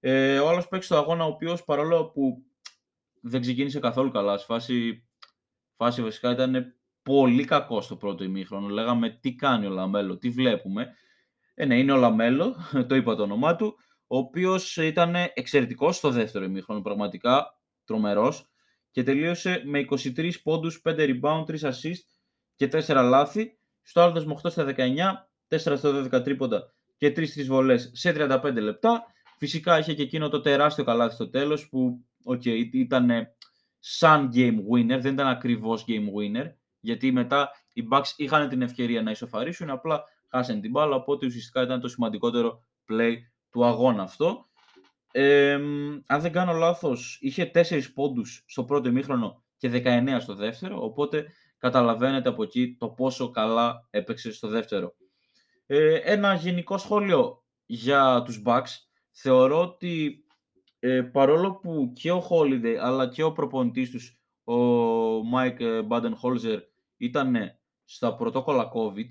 Ε, 0.00 0.38
ο 0.38 0.48
άλλος 0.48 0.68
παίξει 0.68 0.86
στο 0.86 0.96
αγώνα 0.96 1.24
ο 1.24 1.28
οποίος 1.28 1.64
παρόλο 1.64 2.10
που 2.10 2.44
δεν 3.22 3.40
ξεκίνησε 3.40 3.78
καθόλου 3.78 4.10
καλά 4.10 4.36
στη 4.36 4.46
φάση, 4.46 5.06
φάση 5.76 6.02
βασικά 6.02 6.30
ήταν 6.30 6.74
πολύ 7.02 7.44
κακό 7.44 7.80
στο 7.80 7.96
πρώτο 7.96 8.24
ημίχρονο. 8.24 8.68
Λέγαμε 8.68 9.10
τι 9.10 9.34
κάνει 9.34 9.66
ο 9.66 9.70
Λαμέλο, 9.70 10.18
τι 10.18 10.30
βλέπουμε. 10.30 10.94
Ε, 11.54 11.64
ναι, 11.64 11.78
είναι 11.78 11.92
ο 11.92 11.96
Λαμέλο, 11.96 12.56
το 12.88 12.94
είπα 12.94 13.14
το 13.14 13.22
όνομά 13.22 13.56
του, 13.56 13.76
ο 14.06 14.16
οποίος 14.16 14.76
ήταν 14.76 15.14
εξαιρετικός 15.34 15.96
στο 15.96 16.10
δεύτερο 16.10 16.44
ημίχρονο, 16.44 16.80
πραγματικά 16.80 17.58
τρομερός 17.84 18.50
και 18.90 19.02
τελείωσε 19.02 19.62
με 19.64 19.84
23 19.90 20.30
πόντους, 20.42 20.82
5 20.84 20.96
rebound, 20.98 21.44
3 21.44 21.58
assist 21.60 22.04
και 22.56 22.68
4 22.72 22.86
λάθη. 22.88 23.56
Στο 23.82 24.00
άλλο 24.00 24.24
με 24.26 24.34
8 24.42 24.50
στα 24.50 24.64
19, 24.64 25.28
4 25.48 25.58
στα 25.58 26.08
12 26.12 26.22
τρίποντα 26.22 26.72
και 26.96 27.12
3-3 27.16 27.46
βολές 27.46 27.90
σε 27.94 28.12
35 28.16 28.52
λεπτά. 28.54 29.04
Φυσικά 29.38 29.78
είχε 29.78 29.94
και 29.94 30.02
εκείνο 30.02 30.28
το 30.28 30.40
τεράστιο 30.40 30.84
καλάθι 30.84 31.14
στο 31.14 31.30
τέλος 31.30 31.68
που 31.68 32.04
okay, 32.24 32.68
ήταν 32.72 33.10
σαν 33.78 34.30
game 34.34 34.58
winner, 34.72 35.00
δεν 35.00 35.12
ήταν 35.12 35.26
ακριβώς 35.26 35.84
game 35.88 36.06
winner 36.18 36.52
γιατί 36.82 37.12
μετά 37.12 37.50
οι 37.72 37.88
Bucks 37.90 38.12
είχαν 38.16 38.48
την 38.48 38.62
ευκαιρία 38.62 39.02
να 39.02 39.10
ισοφαρίσουν, 39.10 39.70
απλά 39.70 40.04
χάσαν 40.28 40.60
την 40.60 40.70
μπάλα, 40.70 40.94
οπότε 40.96 41.26
ουσιαστικά 41.26 41.62
ήταν 41.62 41.80
το 41.80 41.88
σημαντικότερο 41.88 42.64
play 42.88 43.14
του 43.50 43.64
αγώνα 43.64 44.02
αυτό. 44.02 44.46
Ε, 45.12 45.52
αν 46.06 46.20
δεν 46.20 46.32
κάνω 46.32 46.52
λάθος, 46.52 47.18
είχε 47.20 47.50
4 47.54 47.92
πόντους 47.94 48.44
στο 48.46 48.64
πρώτο 48.64 48.88
ημίχρονο 48.88 49.44
και 49.56 49.82
19 49.84 50.16
στο 50.20 50.34
δεύτερο, 50.34 50.84
οπότε 50.84 51.26
καταλαβαίνετε 51.58 52.28
από 52.28 52.42
εκεί 52.42 52.76
το 52.78 52.88
πόσο 52.88 53.30
καλά 53.30 53.86
έπαιξε 53.90 54.32
στο 54.32 54.48
δεύτερο. 54.48 54.94
Ε, 55.66 55.94
ένα 55.94 56.34
γενικό 56.34 56.78
σχόλιο 56.78 57.44
για 57.66 58.22
τους 58.24 58.42
Bucks. 58.44 58.70
Θεωρώ 59.10 59.60
ότι 59.60 60.21
ε, 60.84 61.02
παρόλο 61.02 61.54
που 61.54 61.92
και 61.94 62.10
ο 62.10 62.26
Holiday 62.30 62.76
αλλά 62.80 63.08
και 63.08 63.22
ο 63.22 63.32
προπονητής 63.32 63.90
τους, 63.90 64.20
ο 64.44 64.56
Mike 65.34 65.88
Baden-Holzer, 65.88 66.58
ήταν 66.96 67.36
στα 67.84 68.14
πρωτόκολλα 68.14 68.70
COVID, 68.74 69.06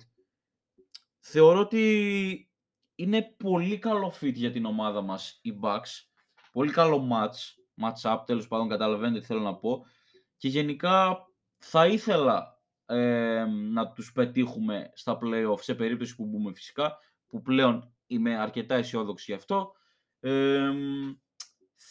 θεωρώ 1.20 1.60
ότι 1.60 2.52
είναι 2.96 3.36
πολύ 3.38 3.78
καλό 3.78 4.14
fit 4.22 4.34
για 4.34 4.52
την 4.52 4.66
ομάδα 4.66 5.02
μας 5.02 5.40
οι 5.42 5.60
Bucks. 5.62 5.90
Πολύ 6.52 6.72
καλό 6.72 7.10
match, 7.12 7.38
match 7.84 8.14
up, 8.14 8.20
τέλος 8.26 8.48
πάντων 8.48 8.70
καταλαβαίνετε 8.70 9.20
τι 9.20 9.26
θέλω 9.26 9.42
να 9.42 9.56
πω. 9.56 9.86
Και 10.38 10.48
γενικά 10.48 11.28
θα 11.58 11.88
ήθελα 11.88 12.62
ε, 12.86 13.46
να 13.46 13.92
τους 13.92 14.12
πετύχουμε 14.12 14.92
στα 14.94 15.18
play-off 15.22 15.60
σε 15.62 15.76
περίπτωση 15.76 16.16
που 16.16 16.26
μπούμε 16.26 16.54
φυσικά, 16.54 16.98
που 17.28 17.42
πλέον 17.42 17.94
είμαι 18.08 18.38
αρκετά 18.38 18.76
αισιόδοξη 18.76 19.32
γι' 19.32 19.38
αυτό. 19.38 19.72
Ε, 20.20 20.72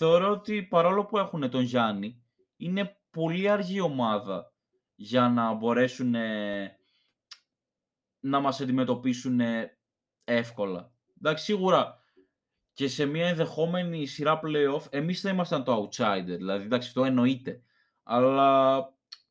θεωρώ 0.02 0.30
ότι 0.30 0.62
παρόλο 0.62 1.04
που 1.04 1.19
έχουν 1.19 1.50
τον 1.50 1.62
Γιάννη, 1.62 2.23
είναι 2.57 2.97
πολύ 3.11 3.49
αργή 3.49 3.80
ομάδα 3.80 4.52
για 4.95 5.28
να 5.28 5.52
μπορέσουν 5.52 6.14
να 8.21 8.40
μας 8.40 8.61
αντιμετωπίσουν 8.61 9.40
εύκολα. 10.25 10.92
Εντάξει, 11.19 11.45
σίγουρα 11.45 11.99
και 12.73 12.88
σε 12.88 13.04
μια 13.04 13.28
ενδεχόμενη 13.28 14.07
σειρά 14.07 14.40
playoff, 14.45 14.83
εμείς 14.90 15.21
θα 15.21 15.30
ήμασταν 15.30 15.64
το 15.64 15.83
outsider, 15.83 16.25
δηλαδή 16.25 16.64
εντάξει, 16.64 16.92
το 16.92 17.04
εννοείται. 17.04 17.62
Αλλά 18.02 18.80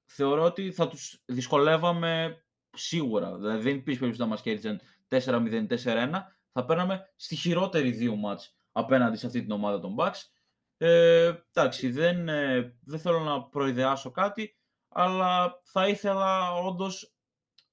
θεωρώ 0.06 0.44
ότι 0.44 0.72
θα 0.72 0.88
τους 0.88 1.24
δυσκολεύαμε 1.26 2.44
σίγουρα. 2.74 3.38
Δηλαδή 3.38 3.62
δεν 3.62 3.76
υπήρχε 3.76 4.00
περίπτωση 4.00 4.30
να 4.30 4.36
μας 4.36 4.42
κέρδισαν 4.42 4.82
4-0-4-1. 5.08 6.22
Θα 6.52 6.66
παίρναμε 6.66 7.14
στη 7.16 7.36
χειρότερη 7.36 7.92
δύο 7.92 8.16
μάτς 8.16 8.56
απέναντι 8.72 9.18
σε 9.18 9.26
αυτή 9.26 9.42
την 9.42 9.52
ομάδα 9.52 9.80
των 9.80 9.96
Bucks. 10.00 10.38
Ε, 10.82 11.34
εντάξει, 11.54 11.92
δεν, 11.92 12.30
ε, 12.30 12.78
δεν 12.84 13.00
θέλω 13.00 13.20
να 13.20 13.44
προειδεάσω 13.44 14.12
κάτι, 14.12 14.58
αλλά 14.90 15.62
θα 15.64 15.88
ήθελα 15.88 16.54
όντως 16.54 17.16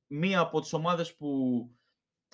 μία 0.06 0.40
από 0.40 0.60
τις 0.60 0.72
ομάδες 0.72 1.14
που 1.14 1.60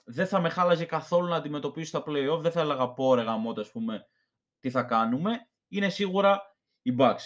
δεν 0.04 0.26
θα 0.26 0.40
με 0.40 0.48
χάλαζε 0.48 0.84
καθόλου 0.84 1.28
να 1.28 1.36
αντιμετωπίσω 1.36 2.00
τα 2.00 2.10
play-off, 2.10 2.40
δεν 2.40 2.52
θα 2.52 2.60
έλεγα 2.60 2.92
πω 2.92 3.14
ρε 3.14 3.22
γαμώτα, 3.22 3.60
ας 3.60 3.70
πούμε, 3.70 4.06
τι 4.60 4.70
θα 4.70 4.82
κάνουμε. 4.82 5.30
Είναι 5.68 5.88
σίγουρα 5.88 6.42
οι 6.82 6.94
Bucks. 6.98 7.22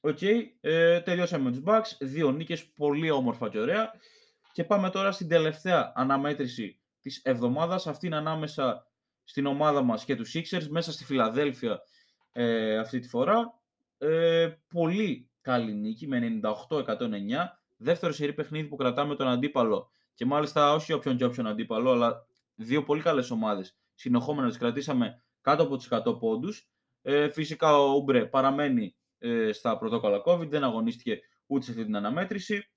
Ok, 0.00 0.18
okay, 0.20 0.40
ε, 0.60 1.00
τελειώσαμε 1.00 1.44
με 1.44 1.50
τους 1.50 1.62
Bucks, 1.66 1.96
δύο 2.00 2.30
νίκες, 2.30 2.72
πολύ 2.72 3.10
όμορφα 3.10 3.48
και 3.48 3.58
ωραία. 3.58 3.90
Και 4.52 4.64
πάμε 4.64 4.90
τώρα 4.90 5.12
στην 5.12 5.28
τελευταία 5.28 5.92
αναμέτρηση 5.94 6.80
της 7.00 7.20
εβδομάδας, 7.24 7.86
αυτή 7.86 8.06
είναι 8.06 8.16
ανάμεσα 8.16 8.86
στην 9.24 9.46
ομάδα 9.46 9.82
μας 9.82 10.04
και 10.04 10.16
τους 10.16 10.34
Sixers 10.34 10.66
μέσα 10.68 10.92
στη 10.92 11.04
Φιλαδέλφια 11.04 11.80
ε, 12.32 12.78
αυτή 12.78 12.98
τη 12.98 13.08
φορά. 13.08 13.60
Ε, 13.98 14.50
πολύ 14.68 15.30
καλή 15.40 15.72
νίκη 15.72 16.06
με 16.06 16.40
98-109. 16.42 16.88
Δεύτερο 17.76 18.12
σερί 18.12 18.32
παιχνίδι 18.32 18.68
που 18.68 18.76
κρατάμε 18.76 19.16
τον 19.16 19.28
αντίπαλο 19.28 19.90
και 20.14 20.24
μάλιστα 20.24 20.74
όχι 20.74 20.92
όποιον 20.92 21.16
και 21.16 21.24
όποιον 21.24 21.46
αντίπαλο, 21.46 21.90
αλλά 21.90 22.26
δύο 22.54 22.82
πολύ 22.82 23.02
καλές 23.02 23.30
ομάδες 23.30 23.76
συνεχόμενα 24.02 24.48
τις 24.48 24.58
κρατήσαμε 24.58 25.22
κάτω 25.40 25.62
από 25.62 25.76
τους 25.76 25.88
100 25.90 26.18
πόντους. 26.18 26.68
Ε, 27.02 27.28
φυσικά 27.28 27.78
ο 27.78 27.94
Ούμπρε 27.94 28.26
παραμένει 28.26 28.94
ε, 29.18 29.52
στα 29.52 29.78
πρωτόκολλα 29.78 30.22
COVID, 30.26 30.48
δεν 30.48 30.64
αγωνίστηκε 30.64 31.20
ούτε 31.46 31.64
σε 31.64 31.70
αυτή 31.70 31.84
την 31.84 31.96
αναμέτρηση. 31.96 32.70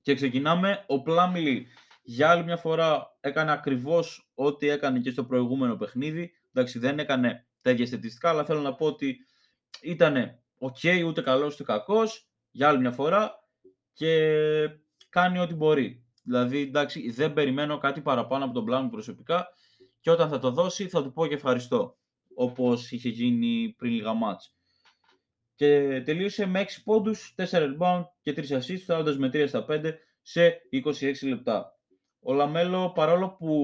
Και 0.00 0.14
ξεκινάμε. 0.14 0.84
Ο 0.86 1.02
Πλάμιλι 1.02 1.66
για 2.02 2.30
άλλη 2.30 2.44
μια 2.44 2.56
φορά 2.56 3.16
έκανε 3.20 3.52
ακριβώς 3.52 4.30
ό,τι 4.34 4.68
έκανε 4.68 5.00
και 5.00 5.10
στο 5.10 5.24
προηγούμενο 5.24 5.76
παιχνίδι. 5.76 6.32
Εντάξει, 6.52 6.78
δεν 6.78 6.98
έκανε 6.98 7.46
τέτοια 7.66 7.86
στατιστικά, 7.86 8.28
αλλά 8.28 8.44
θέλω 8.44 8.60
να 8.60 8.74
πω 8.74 8.86
ότι 8.86 9.16
ήταν 9.82 10.38
ok, 10.60 11.04
ούτε 11.06 11.20
καλός 11.22 11.54
ούτε 11.54 11.62
κακός, 11.62 12.28
για 12.50 12.68
άλλη 12.68 12.78
μια 12.78 12.90
φορά 12.90 13.34
και 13.92 14.10
κάνει 15.08 15.38
ό,τι 15.38 15.54
μπορεί. 15.54 16.04
Δηλαδή, 16.22 16.60
εντάξει, 16.60 17.10
δεν 17.10 17.32
περιμένω 17.32 17.78
κάτι 17.78 18.00
παραπάνω 18.00 18.44
από 18.44 18.54
τον 18.54 18.64
Πλάμιλι 18.64 18.90
προσωπικά 18.90 19.48
και 20.00 20.10
όταν 20.10 20.28
θα 20.28 20.38
το 20.38 20.50
δώσει 20.50 20.88
θα 20.88 21.02
του 21.02 21.12
πω 21.12 21.26
και 21.26 21.34
ευχαριστώ, 21.34 21.98
όπως 22.34 22.90
είχε 22.90 23.08
γίνει 23.08 23.74
πριν 23.78 23.92
λίγα 23.92 24.12
ματς. 24.12 24.54
Και 25.54 26.02
τελείωσε 26.04 26.46
με 26.46 26.60
6 26.60 26.82
πόντους, 26.84 27.34
4 27.36 27.44
rebound 27.50 28.04
και 28.20 28.32
3 28.32 28.56
assists, 28.56 28.80
σουτάροντας 28.82 29.16
με 29.16 29.28
3 29.28 29.48
στα 29.48 29.64
5 29.68 29.94
σε 30.22 30.60
26 30.70 31.28
λεπτά. 31.28 31.78
Ο 32.20 32.32
Λαμέλο, 32.32 32.92
παρόλο 32.92 33.30
που 33.30 33.56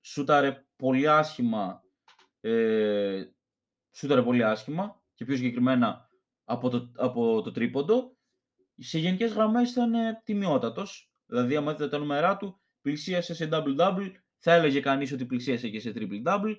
σούταρε 0.00 0.66
πολύ 0.76 1.08
άσχημα, 1.08 1.82
ε, 2.40 3.24
σούταρε 3.92 4.22
πολύ 4.22 4.44
άσχημα 4.44 5.02
και 5.14 5.24
πιο 5.24 5.36
συγκεκριμένα 5.36 6.08
από 6.44 6.68
το, 6.68 6.90
από 6.96 7.42
το 7.42 7.50
τρίποντο, 7.50 8.16
σε 8.78 8.98
γενικές 8.98 9.32
γραμμές 9.32 9.70
ήταν 9.70 9.92
τιμιότατος. 10.24 11.12
Δηλαδή, 11.26 11.56
αν 11.56 11.68
δείτε 11.68 11.88
τα 11.88 11.98
νούμερά 11.98 12.36
του, 12.36 12.60
πλησίασε 12.80 13.34
σε 13.34 13.48
double-double, 13.52 14.10
θα 14.38 14.52
έλεγε 14.52 14.80
κανείς 14.80 15.12
ότι 15.12 15.26
πλησίασε 15.26 15.68
και 15.68 15.80
σε 15.80 15.92
triple-double. 15.96 16.56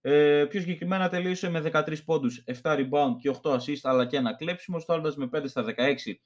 Ε, 0.00 0.44
πιο 0.48 0.60
συγκεκριμένα 0.60 1.08
τελείωσε 1.08 1.48
με 1.48 1.60
13 1.60 2.04
πόντους, 2.04 2.44
7 2.62 2.76
rebound 2.76 3.16
και 3.20 3.30
8 3.42 3.50
assist, 3.50 3.80
αλλά 3.82 4.06
και 4.06 4.16
ένα 4.16 4.34
κλέψιμο, 4.34 4.78
στάλοντας 4.80 5.16
με 5.16 5.26
5 5.32 5.48
στα 5.48 5.64
16, 5.64 6.20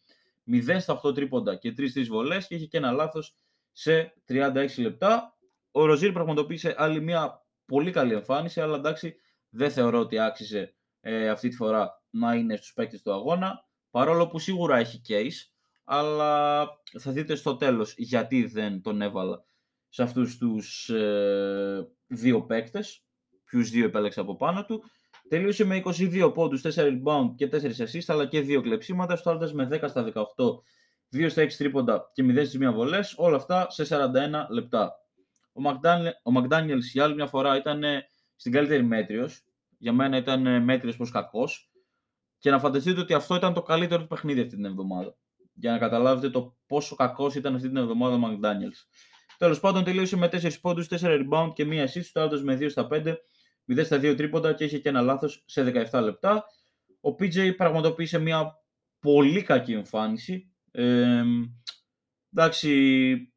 0 0.45 0.81
στα 0.81 1.01
8 1.05 1.15
τρίποντα 1.15 1.57
και 1.57 1.73
3-3 1.77 2.07
βολές 2.09 2.47
και 2.47 2.55
είχε 2.55 2.67
και 2.67 2.77
ένα 2.77 2.91
λάθος 2.91 3.35
σε 3.73 4.15
36 4.29 4.67
λεπτά. 4.79 5.37
Ο 5.71 5.85
Ροζίρ 5.85 6.13
πραγματοποίησε 6.13 6.75
άλλη 6.79 7.01
μια 7.01 7.46
πολύ 7.67 7.91
καλή 7.91 8.13
εμφάνιση, 8.13 8.61
αλλά 8.61 8.77
εντάξει 8.77 9.15
δεν 9.49 9.71
θεωρώ 9.71 9.99
ότι 9.99 10.19
άξιζε 10.19 10.75
ε, 11.01 11.29
αυτή 11.29 11.49
τη 11.49 11.57
φορά 11.57 12.03
να 12.11 12.35
είναι 12.35 12.57
στους 12.57 12.73
παίκτες 12.73 13.03
του 13.03 13.13
αγώνα, 13.13 13.65
παρόλο 13.91 14.27
που 14.27 14.39
σίγουρα 14.39 14.77
έχει 14.77 15.01
case, 15.09 15.51
αλλά 15.85 16.67
θα 16.99 17.13
δείτε 17.13 17.35
στο 17.35 17.57
τέλος 17.57 17.95
γιατί 17.97 18.45
δεν 18.45 18.83
τον 18.83 19.03
έβαλα 19.03 19.45
σε 19.89 20.03
αυτούς 20.03 20.39
τους 20.39 20.89
ε, 20.89 21.89
δύο 22.07 22.45
παίκτες, 22.45 23.05
ποιους 23.45 23.71
δύο 23.71 23.85
επέλεξε 23.85 24.21
από 24.21 24.37
πάνω 24.37 24.65
του. 24.65 24.83
Τελείωσε 25.29 25.65
με 25.65 25.83
22 25.85 26.31
πόντους, 26.35 26.63
4 26.63 26.69
rebound 26.75 27.35
και 27.37 27.49
4 27.53 27.55
assists, 27.55 28.05
αλλά 28.07 28.27
και 28.27 28.41
2 28.41 28.61
κλεψίματα, 28.63 29.17
στάροντας 29.17 29.53
με 29.53 29.69
10 29.73 29.89
στα 29.89 30.03
18, 30.03 30.63
2 31.11 31.29
στα 31.31 31.43
6 31.43 31.57
τρίποντα 31.57 32.11
και 32.13 32.23
0 32.23 32.47
στις 32.47 32.55
1 32.55 32.73
βολές, 32.73 33.15
όλα 33.17 33.37
αυτά 33.37 33.71
σε 33.71 33.85
41 33.85 34.47
λεπτά. 34.51 35.06
Ο 36.23 36.33
McDaniels 36.35 36.85
για 36.93 37.05
άλλη 37.05 37.15
μια 37.15 37.27
φορά 37.27 37.57
ήταν 37.57 37.83
στην 38.37 38.53
καλύτερη 38.53 38.83
μέτριος, 38.83 39.45
για 39.79 39.93
μένα 39.93 40.17
ήταν 40.17 40.63
μέτριος 40.63 40.97
προς 40.97 41.11
κακός, 41.11 41.71
και 42.39 42.51
να 42.51 42.59
φανταστείτε 42.59 43.01
ότι 43.01 43.15
αυτό 43.15 43.35
ήταν 43.35 43.55
το 43.55 43.63
καλύτερο 43.63 44.03
του 44.03 44.09
παιχνίδι 44.09 44.41
αυτή 44.41 44.55
την 44.55 44.65
εβδομάδα. 44.65 45.17
Για 45.53 45.71
να 45.71 45.79
καταλάβετε 45.79 46.31
το 46.31 46.57
πόσο 46.67 46.95
κακός 46.95 47.35
ήταν 47.35 47.55
αυτή 47.55 47.69
την 47.69 47.77
εβδομάδα 47.77 48.17
ο 48.17 48.31
McDaniels. 48.31 48.87
Τέλος 49.39 49.61
πάντων, 49.61 49.85
τελείωσε 49.85 50.17
με 50.17 50.29
4 50.29 50.61
πόντους, 50.61 50.89
4 50.89 50.97
rebound 51.03 51.53
και 51.55 51.65
μία 51.65 51.89
assist, 51.89 52.11
το 52.13 52.41
με 52.43 52.57
2 52.57 52.71
στα 52.71 52.87
5, 52.91 53.17
0 53.65 53.85
στα 53.85 53.97
2 53.97 54.17
τρίποντα 54.17 54.53
και 54.53 54.65
είχε 54.65 54.79
και 54.79 54.89
ένα 54.89 55.01
λάθος 55.01 55.45
σε 55.47 55.89
17 55.91 56.01
λεπτά. 56.03 56.45
Ο 57.01 57.09
PJ 57.09 57.57
πραγματοποίησε 57.57 58.19
μια 58.19 58.61
πολύ 59.01 59.43
κακή 59.43 59.73
εμφάνιση. 59.73 60.53
Ε, 60.71 61.23
εντάξει, 62.33 63.33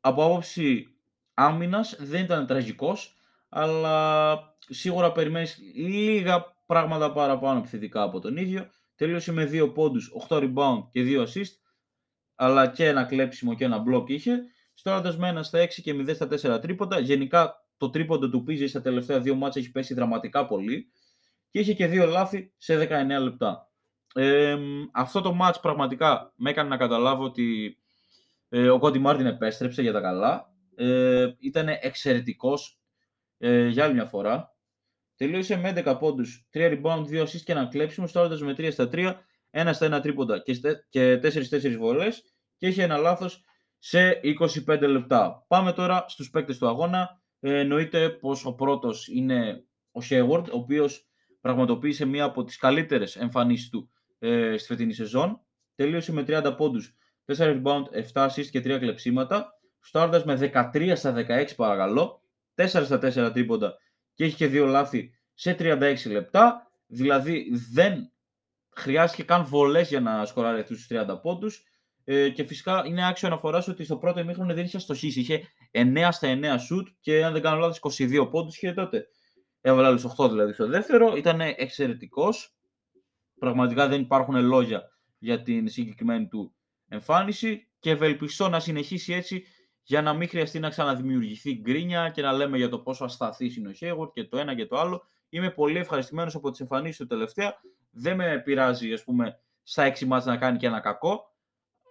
από 0.00 0.24
άποψη 0.24 0.93
άμυνας 1.34 1.96
δεν 1.98 2.24
ήταν 2.24 2.46
τραγικός, 2.46 3.16
αλλά 3.48 4.38
σίγουρα 4.58 5.12
περιμένεις 5.12 5.58
λίγα 5.74 6.56
πράγματα 6.66 7.12
παραπάνω 7.12 7.58
επιθετικά 7.58 8.02
από 8.02 8.20
τον 8.20 8.36
ίδιο. 8.36 8.66
Τελείωσε 8.94 9.32
με 9.32 9.44
2 9.44 9.72
πόντους, 9.74 10.12
8 10.28 10.36
rebound 10.36 10.88
και 10.90 11.02
2 11.02 11.22
assist, 11.22 11.52
αλλά 12.34 12.66
και 12.66 12.88
ένα 12.88 13.04
κλέψιμο 13.04 13.54
και 13.54 13.64
ένα 13.64 13.82
block 13.88 14.10
είχε. 14.10 14.42
Στρώνοντα 14.74 15.16
με 15.18 15.28
1 15.28 15.42
στα 15.42 15.58
6 15.58 15.82
και 15.82 15.94
0 15.94 16.14
στα 16.14 16.56
4 16.56 16.60
τρίποντα. 16.60 16.98
Γενικά 16.98 17.64
το 17.76 17.90
τρίποντο 17.90 18.30
του 18.30 18.42
Πίζη 18.42 18.66
στα 18.66 18.80
τελευταία 18.80 19.20
δύο 19.20 19.34
μάτια 19.34 19.60
έχει 19.60 19.70
πέσει 19.70 19.94
δραματικά 19.94 20.46
πολύ 20.46 20.90
και 21.50 21.58
είχε 21.58 21.74
και 21.74 21.86
δύο 21.86 22.06
λάθη 22.06 22.52
σε 22.56 22.88
19 22.90 23.22
λεπτά. 23.22 23.68
Ε, 24.14 24.56
αυτό 24.92 25.20
το 25.20 25.32
μάτς 25.32 25.60
πραγματικά 25.60 26.32
με 26.36 26.50
έκανε 26.50 26.68
να 26.68 26.76
καταλάβω 26.76 27.24
ότι 27.24 27.78
ε, 28.48 28.68
ο 28.68 28.78
Κόντι 28.78 28.98
Μάρτιν 28.98 29.26
επέστρεψε 29.26 29.82
για 29.82 29.92
τα 29.92 30.00
καλά. 30.00 30.53
Ε, 30.76 31.32
ήταν 31.38 31.68
εξαιρετικός 31.68 32.80
ε, 33.38 33.66
για 33.66 33.84
άλλη 33.84 33.94
μια 33.94 34.04
φορά. 34.06 34.56
Τελείωσε 35.16 35.56
με 35.56 35.72
11 35.76 35.96
πόντους, 35.98 36.48
3 36.52 36.80
rebound, 36.80 37.04
2 37.06 37.22
assists 37.22 37.42
και 37.44 37.52
ένα 37.52 37.66
κλέψιμο, 37.66 38.06
στάροντας 38.06 38.40
με 38.40 38.54
3 38.58 38.72
στα 38.72 38.88
3, 38.92 39.14
1 39.50 39.70
στα 39.72 39.98
1 39.98 40.02
τρίποντα 40.02 40.42
και 40.88 41.20
4-4 41.22 41.76
βολές 41.78 42.22
και 42.56 42.66
είχε 42.66 42.82
ένα 42.82 42.96
λάθος 42.96 43.44
σε 43.78 44.20
25 44.66 44.80
λεπτά. 44.80 45.44
Πάμε 45.48 45.72
τώρα 45.72 46.04
στους 46.08 46.30
παίκτες 46.30 46.58
του 46.58 46.68
αγώνα. 46.68 47.22
Ε, 47.40 47.58
εννοείται 47.58 48.10
πως 48.10 48.44
ο 48.44 48.54
πρώτος 48.54 49.08
είναι 49.08 49.64
ο 49.92 50.00
Hayward, 50.10 50.44
ο 50.52 50.56
οποίος 50.56 51.08
πραγματοποίησε 51.40 52.04
μία 52.04 52.24
από 52.24 52.44
τις 52.44 52.56
καλύτερες 52.56 53.16
εμφανίσεις 53.16 53.68
του 53.68 53.90
ε, 54.18 54.56
στη 54.56 54.66
φετινή 54.66 54.92
σεζόν. 54.92 55.40
Τελείωσε 55.74 56.12
με 56.12 56.24
30 56.26 56.54
πόντους, 56.56 56.96
4 57.24 57.62
rebound, 57.62 57.82
7 58.12 58.26
assists 58.28 58.48
και 58.50 58.60
3 58.60 58.78
κλεψίματα. 58.78 59.53
Στάρδας 59.84 60.24
με 60.24 60.34
13 60.34 60.92
στα 60.96 61.14
16 61.28 61.54
παρακαλώ, 61.56 62.22
4 62.54 62.66
στα 62.66 62.98
4 62.98 63.32
τρίποντα 63.32 63.76
και 64.14 64.24
έχει 64.24 64.36
και 64.36 64.46
δύο 64.46 64.66
λάθη 64.66 65.10
σε 65.34 65.56
36 65.58 65.96
λεπτά. 66.06 66.70
Δηλαδή 66.86 67.46
δεν 67.72 68.12
χρειάστηκε 68.76 69.22
καν 69.22 69.44
βολές 69.44 69.88
για 69.88 70.00
να 70.00 70.24
σκοράρει 70.24 70.60
αυτούς 70.60 70.86
τους 70.86 70.98
30 70.98 71.20
πόντους. 71.22 71.64
Ε, 72.04 72.28
και 72.28 72.44
φυσικά 72.44 72.82
είναι 72.86 73.08
άξιο 73.08 73.28
αναφορά 73.28 73.64
ότι 73.68 73.84
στο 73.84 73.96
πρώτο 73.96 74.20
ημίχρονο 74.20 74.54
δεν 74.54 74.64
είχε 74.64 74.76
αστοχήσει. 74.76 75.20
Είχε 75.20 75.42
9 75.70 76.08
στα 76.10 76.28
9 76.28 76.58
σουτ 76.58 76.88
και 77.00 77.24
αν 77.24 77.32
δεν 77.32 77.42
κάνω 77.42 77.58
λάθος 77.58 77.98
22 77.98 78.28
πόντους 78.30 78.56
είχε 78.56 78.72
τότε. 78.72 79.06
Έβαλε 79.60 79.86
άλλους 79.86 80.04
8 80.16 80.28
δηλαδή 80.30 80.52
στο 80.52 80.66
δεύτερο. 80.66 81.16
Ήταν 81.16 81.40
εξαιρετικός. 81.40 82.56
Πραγματικά 83.38 83.88
δεν 83.88 84.00
υπάρχουν 84.00 84.44
λόγια 84.44 84.82
για 85.18 85.42
την 85.42 85.68
συγκεκριμένη 85.68 86.26
του 86.26 86.54
εμφάνιση 86.88 87.68
και 87.78 87.90
ευελπιστώ 87.90 88.48
να 88.48 88.60
συνεχίσει 88.60 89.12
έτσι 89.12 89.44
για 89.84 90.02
να 90.02 90.12
μην 90.12 90.28
χρειαστεί 90.28 90.58
να 90.58 90.68
ξαναδημιουργηθεί 90.68 91.54
γκρίνια 91.54 92.10
και 92.10 92.22
να 92.22 92.32
λέμε 92.32 92.56
για 92.56 92.68
το 92.68 92.78
πόσο 92.78 93.04
ασταθής 93.04 93.56
είναι 93.56 93.68
ο 93.68 93.72
Χέγορ 93.72 94.12
και 94.12 94.24
το 94.24 94.38
ένα 94.38 94.54
και 94.54 94.66
το 94.66 94.78
άλλο. 94.78 95.02
Είμαι 95.28 95.50
πολύ 95.50 95.78
ευχαριστημένος 95.78 96.34
από 96.34 96.50
τις 96.50 96.60
εμφανίσεις 96.60 96.96
του 96.96 97.06
τελευταία. 97.06 97.54
Δεν 97.90 98.16
με 98.16 98.42
πειράζει, 98.44 98.92
ας 98.92 99.04
πούμε, 99.04 99.38
στα 99.62 99.84
6 99.84 100.06
μάτια 100.06 100.32
να 100.32 100.38
κάνει 100.38 100.58
και 100.58 100.66
ένα 100.66 100.80
κακό 100.80 101.34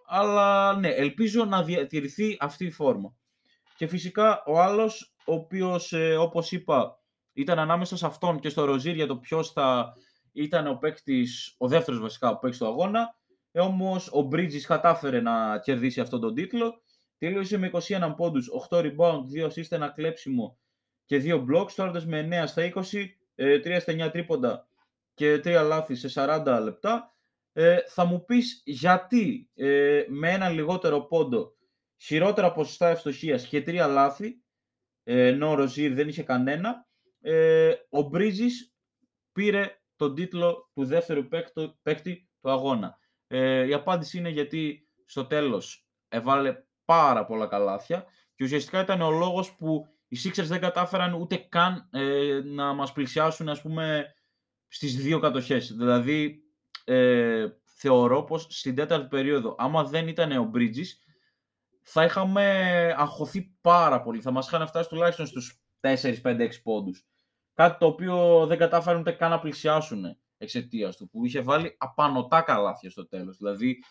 αλλά 0.06 0.76
ναι, 0.76 0.90
ελπίζω 0.90 1.46
να 1.46 1.64
διατηρηθεί 1.64 2.38
αυτή 2.40 2.66
η 2.66 2.72
φόρμα. 2.72 3.16
Και 3.76 3.88
φυσικά 3.88 4.44
ο 4.46 4.60
άλλος, 4.60 5.16
ο 5.26 5.34
οποίος 5.34 5.94
ε, 5.94 6.16
όπως 6.16 6.52
είπα 6.52 6.98
ήταν 7.34 7.60
ανάμεσα 7.60 7.98
σε 7.98 8.06
αυτόν 8.06 8.40
και 8.40 8.50
στο 8.50 8.66
Ροζίρ 8.66 8.96
για 8.96 9.08
το 9.08 9.18
ποιος 9.18 9.52
θα 9.52 9.94
ήταν 10.32 10.68
ο 10.68 10.76
παίκτης, 10.76 11.56
ο 11.58 11.68
δεύτερος 11.68 12.00
βασικά 12.00 12.30
ο 12.30 12.38
παίκτη 12.38 12.58
του 12.58 12.68
αγώνα, 12.68 13.16
ε, 13.52 13.60
όμως 13.60 14.08
ο 14.08 14.28
Bridges 14.32 14.62
κατάφερε 14.62 15.22
να 15.22 15.60
κερδίσει 15.60 16.02
αυτόν 16.02 16.22
τον 16.22 16.34
τίτλο. 16.34 16.82
Τελείωσε 17.24 17.58
με 17.58 17.72
21 17.74 18.14
πόντους, 18.16 18.50
8 18.70 18.78
rebound, 18.78 19.22
2 19.36 19.46
assist, 19.46 19.72
ένα 19.72 19.90
κλέψιμο 19.90 20.60
και 21.06 21.22
2 21.26 21.46
blocks, 21.50 21.72
τώρα 21.72 22.04
με 22.06 22.44
9 22.44 22.48
στα 22.48 22.72
20, 22.74 22.80
3 23.36 23.66
ε, 23.66 23.80
στα 23.80 23.94
9 24.08 24.12
τρίποντα 24.12 24.68
και 25.14 25.36
3 25.36 25.64
λάθη 25.66 25.96
σε 25.96 26.10
40 26.46 26.60
λεπτά. 26.64 27.16
Ε, 27.54 27.78
θα 27.88 28.06
μου 28.06 28.26
πεις 28.26 28.62
γιατί 28.66 29.50
ε, 29.54 30.04
με 30.08 30.32
ένα 30.32 30.50
λιγότερο 30.50 31.02
πόντο, 31.02 31.56
χειρότερα 31.98 32.52
ποσοστά 32.52 32.88
ευστοχίας 32.88 33.48
και 33.48 33.62
τρία 33.62 33.88
λάθη, 33.88 34.44
ε, 35.04 35.28
ενώ 35.28 35.50
ο 35.50 35.54
Ροζίρ 35.54 35.94
δεν 35.94 36.08
είχε 36.08 36.24
κανένα, 36.24 36.88
ε, 37.22 37.74
ο 37.90 38.02
Μπρίζης 38.02 38.76
πήρε 39.32 39.82
τον 39.96 40.16
τίτλο 40.16 40.72
του 40.74 40.86
δεύτερου 40.86 41.28
παίκτη, 41.28 41.74
παίκτη 41.82 42.30
του 42.42 42.50
αγώνα. 42.50 42.98
Ε, 43.28 43.68
η 43.68 43.74
απάντηση 43.74 44.18
είναι 44.18 44.30
γιατί 44.30 44.88
στο 45.06 45.26
τέλος 45.26 45.88
έβαλε 46.08 46.64
πάρα 46.86 47.26
πολλά 47.26 47.48
καλάθια 47.48 48.06
και 48.36 48.44
ουσιαστικά 48.44 48.82
ήταν 48.82 49.02
ο 49.02 49.12
λόγος 49.12 49.56
που 49.56 49.88
οι 50.08 50.18
Sixers 50.24 50.46
δεν 50.46 50.60
κατάφεραν 50.60 51.14
ούτε 51.14 51.36
καν 51.36 51.90
ε, 51.92 52.42
να 52.46 52.74
μας 52.74 52.92
πλησιάσουν, 52.92 53.50
ας 53.50 53.62
πούμε, 53.62 54.14
στις 54.68 54.96
δύο 54.96 55.20
κατοχές. 55.20 55.74
Δηλαδή, 55.74 56.44
ε, 56.84 57.48
θεωρώ 57.66 58.24
πως 58.24 58.48
στην 58.50 58.76
τέταρτη 58.76 59.08
περίοδο, 59.08 59.56
άμα 59.58 59.84
δεν 59.84 60.08
ήταν 60.08 60.32
ο 60.32 60.52
Bridges, 60.56 60.88
θα 61.82 62.04
είχαμε 62.04 62.46
αγχωθεί 62.98 63.56
πάρα 63.62 64.02
πολύ. 64.02 64.22
Θα 64.22 64.32
μας 64.32 64.48
είχαν 64.48 64.68
φτάσει 64.68 64.90
τουλάχιστον 64.90 65.26
στους 65.26 65.62
4-5-6 65.80 66.62
πόντους. 66.64 67.06
Κάτι 67.54 67.78
το 67.80 67.86
οποίο 67.86 68.46
δεν 68.48 68.58
κατάφεραν 68.58 69.00
ούτε 69.00 69.12
καν 69.12 69.30
να 69.30 69.40
πλησιάσουν 69.40 70.18
εξαιτίας 70.38 70.98
του, 70.98 71.10
που 71.10 71.26
είχε 71.26 71.42
βάλει 71.42 71.76
απανοτά 71.78 72.42
καλάθια 72.42 72.90
στο 72.90 73.08
τέλος. 73.08 73.38
Δηλαδή, 73.38 73.84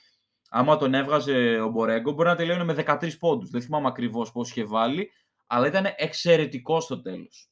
άμα 0.54 0.76
τον 0.76 0.94
έβγαζε 0.94 1.60
ο 1.60 1.68
Μπορέγκο, 1.68 2.12
μπορεί 2.12 2.28
να 2.28 2.36
τελειώνει 2.36 2.64
με 2.64 2.84
13 2.86 3.18
πόντους. 3.18 3.50
Δεν 3.50 3.62
θυμάμαι 3.62 3.88
ακριβώς 3.88 4.32
πώς 4.32 4.50
είχε 4.50 4.64
βάλει, 4.64 5.10
αλλά 5.46 5.66
ήταν 5.66 5.86
εξαιρετικό 5.96 6.80
στο 6.80 7.02
τέλος. 7.02 7.50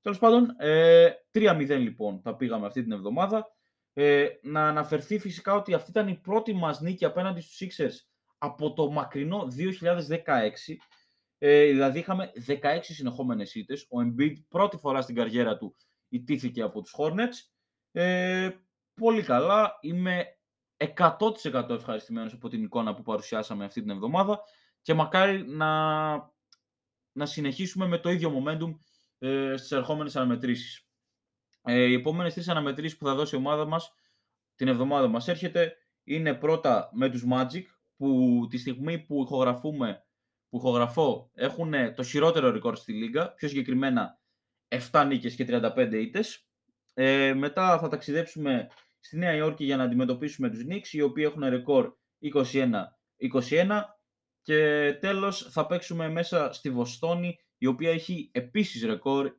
Τέλος 0.00 0.18
πάντων, 0.18 0.54
ε, 0.58 1.10
3-0 1.30 1.78
λοιπόν 1.78 2.22
τα 2.22 2.36
πήγαμε 2.36 2.66
αυτή 2.66 2.82
την 2.82 2.92
εβδομάδα. 2.92 3.46
Ε, 3.92 4.28
να 4.42 4.68
αναφερθεί 4.68 5.18
φυσικά 5.18 5.54
ότι 5.54 5.74
αυτή 5.74 5.90
ήταν 5.90 6.08
η 6.08 6.16
πρώτη 6.16 6.54
μας 6.54 6.80
νίκη 6.80 7.04
απέναντι 7.04 7.40
στους 7.40 7.58
Sixers 7.60 8.08
από 8.38 8.72
το 8.72 8.90
μακρινό 8.90 9.46
2016. 9.46 10.78
Ε, 11.38 11.64
δηλαδή 11.64 11.98
είχαμε 11.98 12.32
16 12.46 12.78
συνεχόμενες 12.82 13.54
ήττες. 13.54 13.86
Ο 13.90 13.96
Embiid 14.00 14.32
πρώτη 14.48 14.76
φορά 14.76 15.00
στην 15.00 15.14
καριέρα 15.14 15.56
του 15.56 15.76
ιτήθηκε 16.08 16.62
από 16.62 16.80
τους 16.80 16.94
Hornets. 16.98 17.52
Ε, 17.92 18.50
πολύ 18.94 19.22
καλά. 19.22 19.78
Είμαι 19.80 20.37
100% 20.96 21.70
ευχαριστημένος 21.70 22.32
από 22.32 22.48
την 22.48 22.62
εικόνα 22.62 22.94
που 22.94 23.02
παρουσιάσαμε 23.02 23.64
αυτή 23.64 23.80
την 23.80 23.90
εβδομάδα 23.90 24.40
και 24.82 24.94
μακάρι 24.94 25.46
να, 25.46 26.14
να 27.12 27.26
συνεχίσουμε 27.26 27.86
με 27.86 27.98
το 27.98 28.10
ίδιο 28.10 28.32
momentum 28.36 28.78
ε, 29.18 29.56
στις 29.56 29.72
ερχόμενες 29.72 30.16
αναμετρήσεις. 30.16 30.88
Ε, 31.62 31.84
οι 31.84 31.94
επόμενες 31.94 32.34
τρεις 32.34 32.48
αναμετρήσεις 32.48 32.98
που 32.98 33.04
θα 33.04 33.14
δώσει 33.14 33.34
η 33.34 33.38
ομάδα 33.38 33.66
μας 33.66 33.92
την 34.54 34.68
εβδομάδα 34.68 35.08
μας 35.08 35.28
έρχεται 35.28 35.76
είναι 36.04 36.34
πρώτα 36.34 36.90
με 36.92 37.10
τους 37.10 37.24
Magic 37.30 37.62
που 37.96 38.46
τη 38.50 38.58
στιγμή 38.58 38.98
που 38.98 39.22
ηχογραφούμε 39.22 40.02
που 40.48 40.56
ηχογραφώ 40.56 41.30
έχουν 41.34 41.94
το 41.94 42.02
χειρότερο 42.02 42.50
ρεκόρ 42.50 42.76
στη 42.76 42.92
Λίγκα, 42.92 43.32
πιο 43.32 43.48
συγκεκριμένα 43.48 44.20
7 44.90 45.04
νίκες 45.06 45.34
και 45.34 45.44
35 45.48 45.92
ήττες. 45.92 46.46
Ε, 46.94 47.34
μετά 47.34 47.78
θα 47.78 47.88
ταξιδέψουμε 47.88 48.68
στη 49.00 49.18
Νέα 49.18 49.34
Υόρκη 49.34 49.64
για 49.64 49.76
να 49.76 49.82
αντιμετωπίσουμε 49.82 50.50
τους 50.50 50.64
Knicks, 50.68 50.92
οι 50.92 51.00
οποίοι 51.00 51.24
έχουν 51.26 51.48
ρεκόρ 51.48 51.92
21-21 52.20 53.82
και 54.42 54.92
τέλος 55.00 55.48
θα 55.50 55.66
παίξουμε 55.66 56.08
μέσα 56.08 56.52
στη 56.52 56.70
Βοστόνη, 56.70 57.38
η 57.58 57.66
οποία 57.66 57.90
έχει 57.90 58.30
επίσης 58.32 58.84
ρεκόρ 58.84 59.32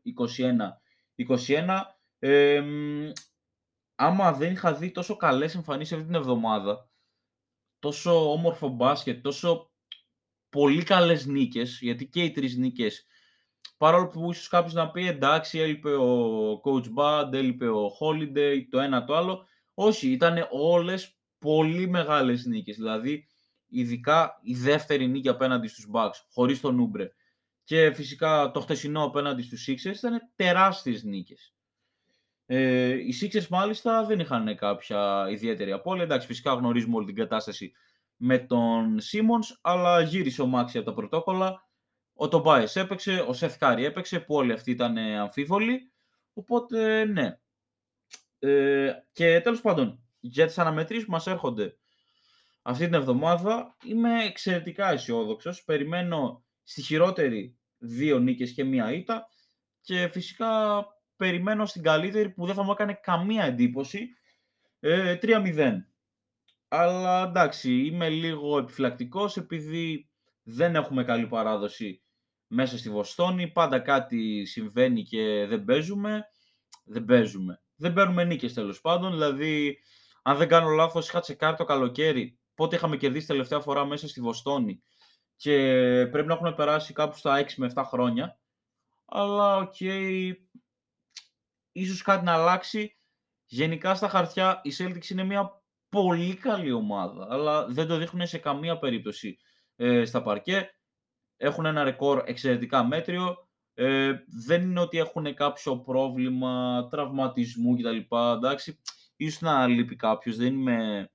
21-21. 1.47 1.81
Ε, 2.19 2.63
άμα 3.95 4.33
δεν 4.33 4.51
είχα 4.51 4.73
δει 4.73 4.91
τόσο 4.91 5.15
καλές 5.15 5.55
εμφανίσεις 5.55 5.93
αυτή 5.93 6.05
την 6.05 6.15
εβδομάδα, 6.15 6.89
τόσο 7.79 8.31
όμορφο 8.31 8.67
μπάσκετ, 8.67 9.23
τόσο 9.23 9.71
πολύ 10.49 10.83
καλές 10.83 11.25
νίκες, 11.25 11.79
γιατί 11.81 12.07
και 12.07 12.23
οι 12.23 12.31
τρεις 12.31 12.57
νίκες, 12.57 13.05
παρόλο 13.77 14.07
που 14.07 14.31
ίσως 14.31 14.47
κάποιος 14.47 14.73
να 14.73 14.91
πει 14.91 15.07
εντάξει 15.07 15.59
έλειπε 15.59 15.95
ο 15.95 16.61
Coach 16.63 16.85
Bud, 16.97 17.33
έλειπε 17.33 17.67
ο 17.69 17.91
Holiday, 17.99 18.65
το 18.69 18.79
ένα 18.79 19.03
το 19.05 19.15
άλλο, 19.15 19.47
όχι, 19.73 20.11
ήταν 20.11 20.47
όλες 20.51 21.17
πολύ 21.39 21.87
μεγάλες 21.87 22.45
νίκες, 22.45 22.75
δηλαδή 22.75 23.27
ειδικά 23.67 24.39
η 24.41 24.55
δεύτερη 24.55 25.07
νίκη 25.07 25.29
απέναντι 25.29 25.67
στους 25.67 25.87
Bucks, 25.93 26.25
χωρίς 26.33 26.59
τον 26.59 26.79
Ούμπρε. 26.79 27.11
Και 27.63 27.91
φυσικά 27.91 28.51
το 28.51 28.59
χτεσινό 28.59 29.03
απέναντι 29.03 29.41
στους 29.41 29.67
Sixers 29.67 29.95
ήταν 29.95 30.31
τεράστιες 30.35 31.03
νίκες. 31.03 31.53
Ε, 32.45 32.89
οι 32.89 33.13
Sixers 33.21 33.47
μάλιστα 33.47 34.05
δεν 34.05 34.19
είχαν 34.19 34.55
κάποια 34.55 35.27
ιδιαίτερη 35.29 35.71
απώλεια. 35.71 36.03
Εντάξει, 36.03 36.27
φυσικά 36.27 36.53
γνωρίζουμε 36.53 36.95
όλη 36.95 37.05
την 37.05 37.15
κατάσταση 37.15 37.71
με 38.15 38.37
τον 38.37 38.99
Simmons, 38.99 39.57
αλλά 39.61 40.01
γύρισε 40.01 40.41
ο 40.41 40.45
Μάξι 40.45 40.77
από 40.77 40.87
τα 40.87 40.93
πρωτόκολλα. 40.93 41.68
Ο 42.21 42.27
Τομπάιας 42.27 42.75
έπαιξε, 42.75 43.25
ο 43.27 43.33
Σεθ 43.33 43.57
Κάρι 43.57 43.85
έπαιξε, 43.85 44.19
που 44.19 44.35
όλοι 44.35 44.51
αυτοί 44.51 44.71
ήταν 44.71 44.97
αμφίβολοι. 44.97 45.91
Οπότε, 46.33 47.05
ναι. 47.05 47.39
Ε, 48.39 48.93
και 49.11 49.41
τέλος 49.41 49.61
πάντων, 49.61 50.03
για 50.19 50.45
τις 50.45 50.57
αναμετρήσεις 50.57 51.05
που 51.05 51.11
μας 51.11 51.27
έρχονται 51.27 51.77
αυτή 52.61 52.85
την 52.85 52.93
εβδομάδα, 52.93 53.75
είμαι 53.85 54.23
εξαιρετικά 54.23 54.91
αισιόδοξος. 54.91 55.63
Περιμένω 55.63 56.43
στη 56.63 56.81
χειρότερη 56.81 57.57
δύο 57.77 58.19
νίκες 58.19 58.51
και 58.51 58.63
μία 58.63 58.93
ήττα 58.93 59.27
και 59.81 60.07
φυσικά 60.07 60.85
περιμένω 61.15 61.65
στην 61.65 61.83
καλύτερη 61.83 62.29
που 62.29 62.45
δεν 62.45 62.55
θα 62.55 62.63
μου 62.63 62.71
έκανε 62.71 62.99
καμία 63.01 63.43
εντύπωση. 63.43 64.09
Ε, 64.79 65.17
3-0. 65.21 65.73
Αλλά 66.67 67.23
εντάξει, 67.23 67.85
είμαι 67.85 68.09
λίγο 68.09 68.57
επιφυλακτικός 68.57 69.37
επειδή 69.37 70.09
δεν 70.43 70.75
έχουμε 70.75 71.03
καλή 71.03 71.27
παράδοση 71.27 72.03
μέσα 72.49 72.77
στη 72.77 72.89
Βοστόνη. 72.89 73.47
Πάντα 73.47 73.79
κάτι 73.79 74.45
συμβαίνει 74.45 75.03
και 75.03 75.45
δεν 75.49 75.63
παίζουμε. 75.63 76.25
Δεν 76.85 77.05
παίζουμε. 77.05 77.61
Δεν 77.75 77.93
παίρνουμε 77.93 78.23
νίκες 78.23 78.53
τέλος 78.53 78.81
πάντων. 78.81 79.11
Δηλαδή, 79.11 79.77
αν 80.21 80.37
δεν 80.37 80.47
κάνω 80.47 80.69
λάθος, 80.69 81.07
είχα 81.07 81.19
τσεκάρει 81.19 81.55
το 81.55 81.63
καλοκαίρι 81.63 82.39
πότε 82.59 82.75
είχαμε 82.75 82.97
κερδίσει 82.97 83.27
τελευταία 83.27 83.59
φορά 83.59 83.85
μέσα 83.85 84.07
στη 84.07 84.21
Βοστόνη 84.21 84.83
και 85.35 85.51
πρέπει 86.11 86.27
να 86.27 86.33
έχουν 86.33 86.55
περάσει 86.55 86.93
κάπου 86.93 87.17
στα 87.17 87.43
6 87.43 87.53
με 87.55 87.71
7 87.75 87.83
χρόνια. 87.85 88.39
Αλλά 89.05 89.57
ok, 89.57 89.75
okay, 89.79 90.31
ίσως 91.71 92.01
κάτι 92.01 92.25
να 92.25 92.33
αλλάξει. 92.33 92.97
Γενικά 93.45 93.95
στα 93.95 94.09
χαρτιά 94.09 94.61
οι 94.63 94.71
Celtics 94.77 95.09
είναι 95.09 95.23
μια 95.23 95.61
πολύ 95.89 96.35
καλή 96.35 96.71
ομάδα, 96.71 97.27
αλλά 97.29 97.65
δεν 97.65 97.87
το 97.87 97.97
δείχνουν 97.97 98.27
σε 98.27 98.37
καμία 98.37 98.79
περίπτωση 98.79 99.37
ε, 99.75 100.05
στα 100.05 100.21
παρκέ. 100.21 100.78
Έχουν 101.41 101.65
ένα 101.65 101.83
ρεκόρ 101.83 102.23
εξαιρετικά 102.25 102.83
μέτριο. 102.83 103.47
Ε, 103.73 104.13
δεν 104.45 104.61
είναι 104.61 104.79
ότι 104.79 104.97
έχουν 104.97 105.33
κάποιο 105.33 105.77
πρόβλημα 105.77 106.87
τραυματισμού 106.89 107.77
κτλ. 107.77 108.15
Εντάξει, 108.15 108.79
ίσως 109.15 109.41
να 109.41 109.67
λείπει 109.67 109.95
κάποιος, 109.95 110.35
δεν 110.35 110.53
είμαι 110.53 111.09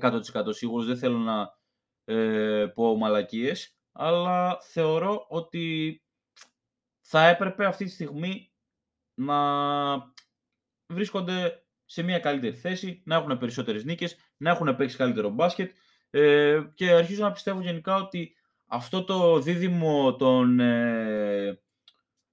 100% 0.00 0.20
σίγουρος, 0.48 0.86
δεν 0.86 0.98
θέλω 0.98 1.18
να 1.18 1.58
ε, 2.04 2.66
πω 2.74 2.96
μαλακίες, 2.96 3.76
αλλά 3.92 4.58
θεωρώ 4.60 5.26
ότι 5.28 6.00
θα 7.00 7.28
έπρεπε 7.28 7.66
αυτή 7.66 7.84
τη 7.84 7.90
στιγμή 7.90 8.52
να 9.14 9.38
βρίσκονται 10.92 11.64
σε 11.84 12.02
μια 12.02 12.18
καλύτερη 12.18 12.56
θέση, 12.56 13.02
να 13.04 13.14
έχουν 13.14 13.38
περισσότερες 13.38 13.84
νίκες, 13.84 14.16
να 14.36 14.50
έχουν 14.50 14.76
παίξει 14.76 14.96
καλύτερο 14.96 15.28
μπάσκετ 15.28 15.76
ε, 16.10 16.60
και 16.74 16.90
αρχίζω 16.90 17.22
να 17.22 17.32
πιστεύω 17.32 17.60
γενικά 17.60 17.96
ότι 17.96 18.37
αυτό 18.68 19.04
το 19.04 19.38
δίδυμο 19.38 20.16
των, 20.16 20.60
ε, 20.60 21.60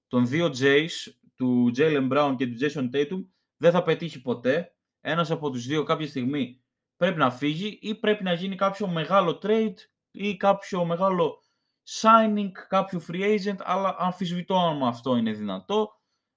των 0.06 0.26
δύο 0.26 0.46
Jays, 0.60 1.12
του 1.34 1.70
Jalen 1.76 2.08
Brown 2.12 2.34
και 2.36 2.46
του 2.46 2.56
Jason 2.60 2.90
Tatum, 2.94 3.26
δεν 3.56 3.70
θα 3.70 3.82
πετύχει 3.82 4.22
ποτέ. 4.22 4.74
Ένας 5.00 5.30
από 5.30 5.50
τους 5.50 5.66
δύο 5.66 5.82
κάποια 5.82 6.06
στιγμή 6.06 6.60
πρέπει 6.96 7.18
να 7.18 7.30
φύγει 7.30 7.78
ή 7.82 7.94
πρέπει 7.94 8.22
να 8.22 8.32
γίνει 8.32 8.56
κάποιο 8.56 8.88
μεγάλο 8.88 9.38
trade 9.42 9.74
ή 10.10 10.36
κάποιο 10.36 10.84
μεγάλο 10.84 11.42
signing, 11.84 12.50
κάποιο 12.68 13.02
free 13.08 13.38
agent, 13.38 13.56
αλλά 13.58 13.96
αμφισβητώ 13.98 14.56
αν 14.58 14.82
αυτό 14.82 15.16
είναι 15.16 15.32
δυνατό. 15.32 15.90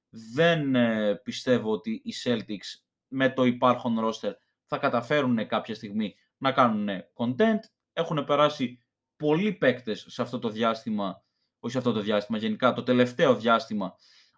Δεν 0.09 0.75
ε, 0.75 1.15
πιστεύω 1.15 1.71
ότι 1.71 2.01
οι 2.03 2.13
Celtics 2.23 2.81
με 3.07 3.29
το 3.29 3.43
υπάρχον 3.43 3.97
roster 3.99 4.31
θα 4.65 4.77
καταφέρουν 4.77 5.47
κάποια 5.47 5.75
στιγμή 5.75 6.15
να 6.37 6.51
κάνουν 6.51 6.89
content. 7.13 7.59
Έχουν 7.93 8.23
περάσει 8.23 8.83
πολλοί 9.19 9.53
παίκτες 9.53 10.05
σε 10.07 10.21
αυτό 10.21 10.39
το 10.39 10.49
διάστημα, 10.49 11.23
όχι 11.59 11.71
σε 11.71 11.77
αυτό 11.77 11.91
το 11.91 11.99
διάστημα, 11.99 12.37
γενικά 12.37 12.73
το 12.73 12.83
τελευταίο 12.83 13.35
διάστημα 13.35 13.95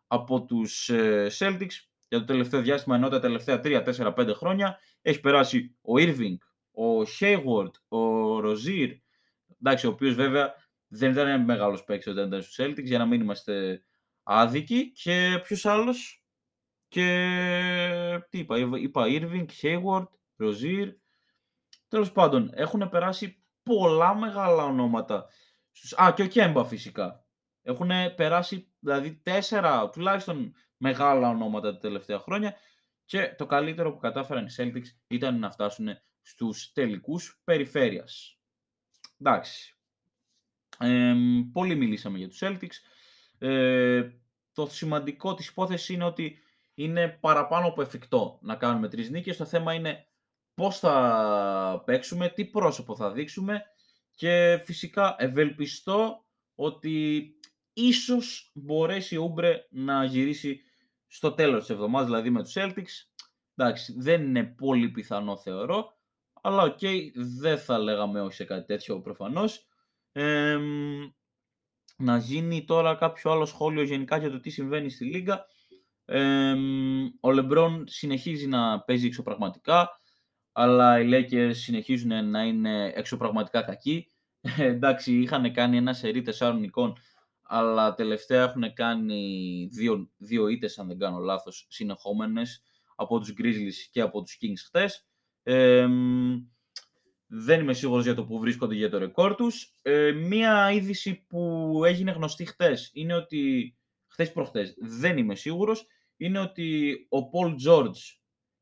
από 0.07 0.45
τους 0.45 0.89
ε, 0.89 1.27
Celtics 1.39 1.75
για 2.07 2.19
το 2.19 2.25
τελευταίο 2.25 2.61
διάστημα, 2.61 2.95
ενώ 2.95 3.09
τα 3.09 3.19
τελευταία 3.19 3.61
3, 3.63 3.83
4, 3.95 4.13
5 4.13 4.33
χρόνια 4.35 4.79
έχει 5.01 5.19
περάσει 5.19 5.75
ο 5.81 5.93
Irving, 5.95 6.37
ο 6.71 7.01
Hayward, 7.19 7.97
ο 7.97 8.37
Rozier, 8.37 8.97
εντάξει, 9.59 9.87
ο 9.87 9.89
οποίος 9.89 10.15
βέβαια 10.15 10.53
δεν 10.87 11.11
ήταν 11.11 11.43
μεγάλος 11.43 11.83
παίκτης 11.83 12.11
όταν 12.11 12.27
ήταν 12.27 12.41
στους 12.41 12.55
Celtics, 12.59 12.83
για 12.83 12.97
να 12.97 13.05
μην 13.05 13.21
είμαστε 13.21 13.83
άδικοι. 14.23 14.91
Και 14.91 15.41
ποιος 15.43 15.65
άλλος; 15.65 16.25
Και 16.87 17.07
τι 18.29 18.37
είπα, 18.37 18.57
είπα 18.57 19.05
Irving, 19.07 19.45
Hayward, 19.61 20.07
Rozier. 20.37 20.91
Τέλος 21.87 22.11
πάντων, 22.11 22.51
έχουν 22.53 22.89
περάσει 22.89 23.40
πολλά 23.63 24.15
μεγάλα 24.15 24.63
ονόματα. 24.63 25.27
Α, 26.03 26.13
και 26.15 26.23
ο 26.23 26.27
Κέμπα 26.27 26.65
φυσικά. 26.65 27.25
Έχουν 27.61 27.89
περάσει 28.15 28.73
δηλαδή 28.79 29.15
τέσσερα 29.15 29.89
τουλάχιστον 29.89 30.53
μεγάλα 30.77 31.29
ονόματα 31.29 31.71
τα 31.71 31.77
τελευταία 31.77 32.19
χρόνια 32.19 32.55
και 33.05 33.35
το 33.37 33.45
καλύτερο 33.45 33.91
που 33.91 33.99
κατάφεραν 33.99 34.45
οι 34.45 34.53
Celtics 34.57 34.87
ήταν 35.07 35.39
να 35.39 35.51
φτάσουν 35.51 35.87
στους 36.21 36.71
τελικούς 36.71 37.41
περιφέρειας. 37.43 38.39
Εντάξει. 39.19 39.75
Ε, 40.79 41.13
πολύ 41.51 41.75
μιλήσαμε 41.75 42.17
για 42.17 42.27
τους 42.27 42.39
Celtics. 42.41 42.75
Ε, 43.37 44.09
το 44.53 44.65
σημαντικό 44.65 45.33
της 45.33 45.47
υπόθεσης 45.47 45.89
είναι 45.89 46.03
ότι 46.03 46.39
είναι 46.73 47.07
παραπάνω 47.07 47.67
από 47.67 47.81
εφικτό 47.81 48.39
να 48.41 48.55
κάνουμε 48.55 48.87
τρεις 48.87 49.09
νίκες. 49.09 49.37
Το 49.37 49.45
θέμα 49.45 49.73
είναι 49.73 50.07
πώς 50.53 50.79
θα 50.79 51.83
παίξουμε, 51.85 52.29
τι 52.29 52.45
πρόσωπο 52.45 52.95
θα 52.95 53.11
δείξουμε 53.11 53.61
και 54.15 54.61
φυσικά 54.65 55.15
ευελπιστώ 55.17 56.25
ότι 56.55 57.25
ίσως 57.73 58.51
μπορέσει 58.53 59.17
ο 59.17 59.23
Ούμπρε 59.23 59.67
να 59.69 60.03
γυρίσει 60.03 60.61
στο 61.07 61.31
τέλος 61.31 61.59
της 61.59 61.69
εβδομάδας, 61.69 62.07
δηλαδή 62.07 62.29
με 62.29 62.43
τους 62.43 62.53
Celtics. 62.55 63.23
Εντάξει, 63.55 63.93
δεν 63.97 64.21
είναι 64.21 64.43
πολύ 64.43 64.89
πιθανό 64.89 65.37
θεωρώ, 65.37 65.93
αλλά 66.41 66.63
οκ, 66.63 66.79
δεν 67.15 67.57
θα 67.57 67.79
λέγαμε 67.79 68.21
όχι 68.21 68.35
σε 68.35 68.43
κάτι 68.43 68.65
τέτοιο 68.65 69.01
προφανώς. 69.01 69.67
να 71.97 72.17
γίνει 72.17 72.65
τώρα 72.65 72.95
κάποιο 72.95 73.31
άλλο 73.31 73.45
σχόλιο 73.45 73.83
γενικά 73.83 74.17
για 74.17 74.31
το 74.31 74.39
τι 74.39 74.49
συμβαίνει 74.49 74.89
στη 74.89 75.05
Λίγκα. 75.05 75.45
ο 77.19 77.31
Λεμπρόν 77.31 77.83
συνεχίζει 77.87 78.47
να 78.47 78.81
παίζει 78.81 79.05
εξωπραγματικά, 79.05 79.89
αλλά 80.51 80.99
οι 80.99 81.09
Lakers 81.11 81.51
συνεχίζουν 81.53 82.29
να 82.29 82.43
είναι 82.43 82.91
εξωπραγματικά 82.95 83.61
κακοί. 83.61 84.11
Ε, 84.57 84.65
εντάξει, 84.65 85.19
είχαν 85.19 85.53
κάνει 85.53 85.77
ένα 85.77 85.93
σερί 85.93 86.21
τεσσάρων 86.21 86.63
εικόν, 86.63 86.97
αλλά 87.41 87.93
τελευταία 87.93 88.43
έχουν 88.43 88.73
κάνει 88.73 89.67
δύο, 89.71 90.11
δύο 90.17 90.47
ήττες, 90.47 90.79
αν 90.79 90.87
δεν 90.87 90.97
κάνω 90.97 91.19
λάθος, 91.19 91.65
συνεχόμενες 91.69 92.63
από 92.95 93.19
τους 93.19 93.33
Grizzlies 93.37 93.89
και 93.91 94.01
από 94.01 94.21
τους 94.21 94.37
Kings 94.41 94.63
χτες. 94.65 95.07
δεν 97.27 97.59
είμαι 97.59 97.73
σίγουρος 97.73 98.03
για 98.03 98.15
το 98.15 98.25
που 98.25 98.39
βρίσκονται 98.39 98.75
για 98.75 98.89
το 98.89 98.97
ρεκόρ 98.97 99.35
τους. 99.35 99.73
Ε, 99.81 100.11
μία 100.11 100.71
είδηση 100.71 101.25
που 101.27 101.71
έγινε 101.85 102.11
γνωστή 102.11 102.45
χτες 102.45 102.89
είναι 102.93 103.13
ότι, 103.13 103.75
χτες 104.07 104.31
προχτές, 104.31 104.75
δεν 104.79 105.17
είμαι 105.17 105.35
σίγουρος, 105.35 105.85
είναι 106.17 106.39
ότι 106.39 106.95
ο 107.09 107.17
Paul 107.17 107.55
George 107.67 108.20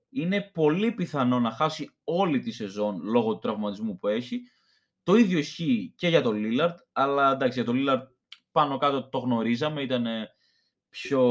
είναι 0.09 0.41
πολύ 0.41 0.91
πιθανό 0.91 1.39
να 1.39 1.51
χάσει 1.51 1.91
όλη 2.03 2.39
τη 2.39 2.51
σεζόν 2.51 3.01
λόγω 3.03 3.33
του 3.33 3.39
τραυματισμού 3.39 3.97
που 3.97 4.07
έχει. 4.07 4.41
Το 5.03 5.15
ίδιο 5.15 5.37
ισχύει 5.37 5.93
και 5.97 6.07
για 6.07 6.21
τον 6.21 6.41
Lillard, 6.43 6.75
αλλά 6.91 7.31
εντάξει, 7.31 7.61
για 7.61 7.73
τον 7.73 7.77
Lillard 7.79 8.07
πάνω 8.51 8.77
κάτω 8.77 9.09
το 9.09 9.17
γνωρίζαμε, 9.17 9.81
ήταν 9.81 10.05
πιο... 10.89 11.21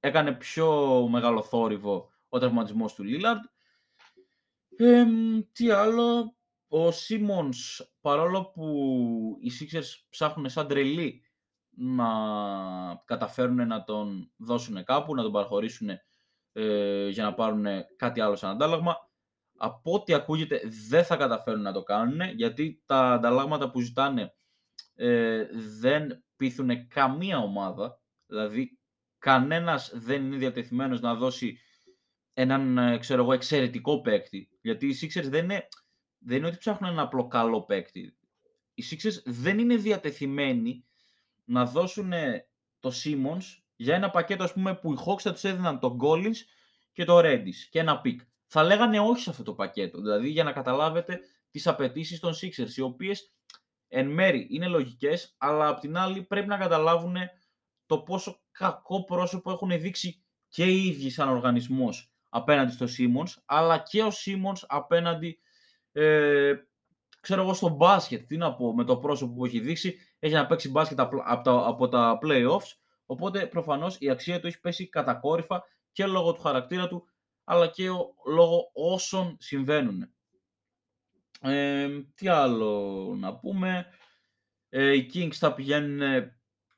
έκανε 0.00 0.32
πιο 0.32 1.08
μεγάλο 1.08 1.42
θόρυβο 1.42 2.10
ο 2.28 2.38
τραυματισμός 2.38 2.94
του 2.94 3.04
Lillard. 3.06 3.40
Ε, 4.76 5.04
τι 5.52 5.70
άλλο, 5.70 6.36
ο 6.68 6.90
Σίμονς, 6.90 7.80
παρόλο 8.00 8.44
που 8.44 9.38
οι 9.40 9.50
Sixers 9.60 10.06
ψάχνουν 10.08 10.48
σαν 10.48 10.68
τρελή 10.68 11.22
να 11.70 12.08
καταφέρουν 13.04 13.66
να 13.66 13.84
τον 13.84 14.32
δώσουν 14.36 14.84
κάπου, 14.84 15.14
να 15.14 15.22
τον 15.22 15.32
παραχωρήσουν 15.32 15.88
ε, 16.58 17.08
για 17.08 17.24
να 17.24 17.34
πάρουν 17.34 17.66
κάτι 17.96 18.20
άλλο 18.20 18.36
σαν 18.36 18.50
αντάλλαγμα. 18.50 18.96
Από 19.56 19.92
ό,τι 19.92 20.14
ακούγεται 20.14 20.60
δεν 20.88 21.04
θα 21.04 21.16
καταφέρουν 21.16 21.62
να 21.62 21.72
το 21.72 21.82
κάνουν 21.82 22.20
γιατί 22.20 22.82
τα 22.86 23.12
ανταλλάγματα 23.12 23.70
που 23.70 23.80
ζητάνε 23.80 24.34
ε, 24.94 25.46
δεν 25.80 26.24
πείθουν 26.36 26.88
καμία 26.88 27.38
ομάδα. 27.38 28.00
Δηλαδή 28.26 28.78
κανένας 29.18 29.92
δεν 29.94 30.24
είναι 30.24 30.36
διατεθειμένος 30.36 31.00
να 31.00 31.14
δώσει 31.14 31.58
έναν 32.32 32.78
ε, 32.78 32.98
ξέρω 32.98 33.22
εγώ, 33.22 33.32
εξαιρετικό 33.32 34.00
παίκτη. 34.00 34.48
Γιατί 34.60 34.86
οι 34.86 34.98
Sixers 35.00 35.28
δεν 35.28 35.44
είναι, 35.44 35.68
δεν 36.18 36.36
είναι 36.36 36.46
ότι 36.46 36.58
ψάχνουν 36.58 36.90
ένα 36.90 37.02
απλό 37.02 37.26
καλό 37.26 37.64
παίκτη. 37.64 38.18
Οι 38.74 38.82
Sixers 38.90 39.22
δεν 39.24 39.58
είναι 39.58 39.76
διατεθειμένοι 39.76 40.84
να 41.44 41.64
δώσουν 41.64 42.12
το 42.80 42.92
Simmons 43.04 43.44
για 43.80 43.94
ένα 43.94 44.10
πακέτο 44.10 44.44
ας 44.44 44.52
πούμε, 44.52 44.74
που 44.74 44.92
οι 44.92 44.96
Hawks 45.06 45.20
θα 45.20 45.32
τους 45.32 45.44
έδιναν 45.44 45.78
τον 45.78 45.98
Collins 46.02 46.36
και 46.92 47.04
το 47.04 47.18
Redis 47.18 47.54
και 47.70 47.78
ένα 47.78 48.00
pick. 48.04 48.16
Θα 48.46 48.62
λέγανε 48.62 49.00
όχι 49.00 49.22
σε 49.22 49.30
αυτό 49.30 49.42
το 49.42 49.54
πακέτο. 49.54 50.00
Δηλαδή 50.00 50.28
για 50.28 50.44
να 50.44 50.52
καταλάβετε 50.52 51.20
τις 51.50 51.66
απαιτήσεις 51.66 52.20
των 52.20 52.32
Sixers, 52.32 52.76
οι 52.76 52.80
οποίες 52.80 53.32
εν 53.88 54.08
μέρη 54.08 54.46
είναι 54.50 54.66
λογικές, 54.66 55.34
αλλά 55.38 55.68
απ' 55.68 55.80
την 55.80 55.96
άλλη 55.96 56.22
πρέπει 56.22 56.46
να 56.48 56.56
καταλάβουν 56.56 57.16
το 57.86 57.98
πόσο 57.98 58.40
κακό 58.50 59.04
πρόσωπο 59.04 59.50
έχουν 59.50 59.80
δείξει 59.80 60.22
και 60.48 60.64
οι 60.64 60.86
ίδιοι 60.86 61.10
σαν 61.10 61.28
οργανισμός 61.28 62.12
απέναντι 62.28 62.72
στο 62.72 62.86
Simmons, 62.98 63.42
αλλά 63.44 63.78
και 63.78 64.02
ο 64.02 64.08
Simmons 64.08 64.62
απέναντι 64.66 65.38
ε, 65.92 66.54
ξέρω 67.20 67.42
εγώ 67.42 67.54
στο 67.54 67.68
μπάσκετ, 67.68 68.26
τι 68.26 68.36
να 68.36 68.54
πω, 68.54 68.74
με 68.74 68.84
το 68.84 68.96
πρόσωπο 68.96 69.34
που 69.34 69.44
έχει 69.44 69.60
δείξει, 69.60 69.96
έχει 70.18 70.34
να 70.34 70.46
παίξει 70.46 70.70
μπάσκετ 70.70 71.00
από 71.00 71.42
τα, 71.42 71.66
από 71.66 71.88
τα 71.88 72.18
playoffs 72.22 72.72
Οπότε 73.10 73.46
προφανώς 73.46 73.96
η 73.98 74.10
αξία 74.10 74.40
του 74.40 74.46
έχει 74.46 74.60
πέσει 74.60 74.88
κατακόρυφα 74.88 75.62
και 75.92 76.06
λόγω 76.06 76.32
του 76.32 76.40
χαρακτήρα 76.40 76.88
του, 76.88 77.08
αλλά 77.44 77.66
και 77.66 77.88
λόγω 78.26 78.70
όσων 78.72 79.36
συμβαίνουν. 79.40 80.12
Ε, 81.40 81.88
τι 82.14 82.28
άλλο 82.28 83.14
να 83.18 83.36
πούμε. 83.36 83.86
Ε, 84.68 84.92
οι 84.92 85.10
Kings 85.14 85.34
θα 85.34 85.54
πηγαίνουν 85.54 86.30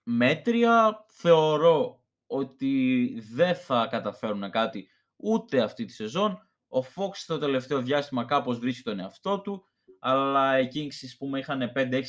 μέτρια. 0.02 1.04
Θεωρώ 1.08 2.04
ότι 2.26 3.14
δεν 3.32 3.54
θα 3.54 3.86
καταφέρουν 3.90 4.50
κάτι 4.50 4.88
ούτε 5.16 5.62
αυτή 5.62 5.84
τη 5.84 5.92
σεζόν. 5.92 6.48
Ο 6.68 6.78
Fox 6.78 7.10
το 7.26 7.38
τελευταίο 7.38 7.82
διάστημα 7.82 8.24
κάπως 8.24 8.58
βρίσκει 8.58 8.82
τον 8.82 9.00
εαυτό 9.00 9.40
του, 9.40 9.64
αλλά 9.98 10.58
οι 10.58 10.68
Kings 10.74 11.14
πούμε, 11.18 11.38
είχαν 11.38 11.72
5-6 11.74 12.00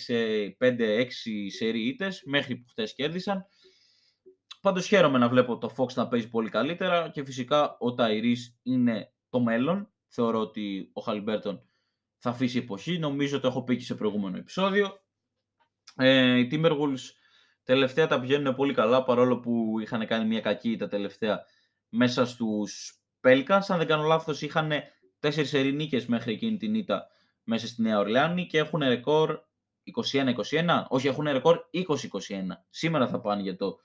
σερί 1.58 1.98
μέχρι 2.26 2.56
που 2.56 2.68
χτες 2.70 2.94
κέρδισαν. 2.94 3.46
Πάντως 4.62 4.88
χαίρομαι 4.88 5.18
να 5.18 5.30
βλέπω 5.30 5.58
το 5.58 5.74
Fox 5.78 5.94
να 5.94 6.08
παίζει 6.08 6.30
πολύ 6.30 6.50
καλύτερα 6.50 7.10
και 7.10 7.24
φυσικά 7.24 7.78
ο 7.80 7.94
Ταϊρής 7.94 8.60
είναι 8.64 9.14
το 9.30 9.40
μέλλον. 9.40 9.92
Θεωρώ 10.08 10.40
ότι 10.40 10.90
ο 10.94 11.02
Χαλιμπέρτον 11.02 11.62
θα 12.18 12.30
αφήσει 12.30 12.58
εποχή. 12.58 13.00
Νομίζω 13.00 13.40
το 13.40 13.48
έχω 13.48 13.64
πει 13.64 13.78
και 13.78 13.84
σε 13.84 13.96
προηγούμενο 13.96 14.38
επεισόδιο. 14.38 15.02
Ε, 15.96 16.38
οι 16.38 16.48
Timberwolves 16.52 17.00
τελευταία 17.64 18.08
τα 18.08 18.20
πηγαίνουν 18.20 18.56
πολύ 18.56 18.74
καλά 18.74 19.04
παρόλο 19.04 19.40
που 19.40 19.80
είχαν 19.82 20.08
κάνει 20.08 20.26
μια 20.26 20.42
κακή 20.42 20.78
τα 20.78 20.88
τελευταία 20.88 21.44
μέσα 21.90 22.26
στους 22.26 23.02
Pelicans. 23.22 23.66
Αν 23.68 23.78
δεν 23.78 23.88
κάνω 23.88 24.04
λάθος 24.04 24.42
είχαν 24.42 24.72
τέσσερις 25.20 25.54
ερηνίκες 25.54 26.06
μέχρι 26.06 26.34
εκείνη 26.34 26.58
την 26.58 26.76
ήττα 26.76 27.08
μέσα 27.44 27.68
στη 27.68 27.82
Νέα 27.82 28.00
Ορλεάνη 28.00 28.48
και 28.48 28.58
έχουν 28.58 28.80
ρεκόρ 28.80 29.40
21-21. 30.12 30.84
Όχι, 30.88 31.08
έχουν 31.08 31.26
ρεκόρ 31.26 31.60
20-21. 31.74 31.84
Σήμερα 32.70 33.08
θα 33.08 33.20
πάνε 33.20 33.42
για 33.42 33.56
το 33.56 33.80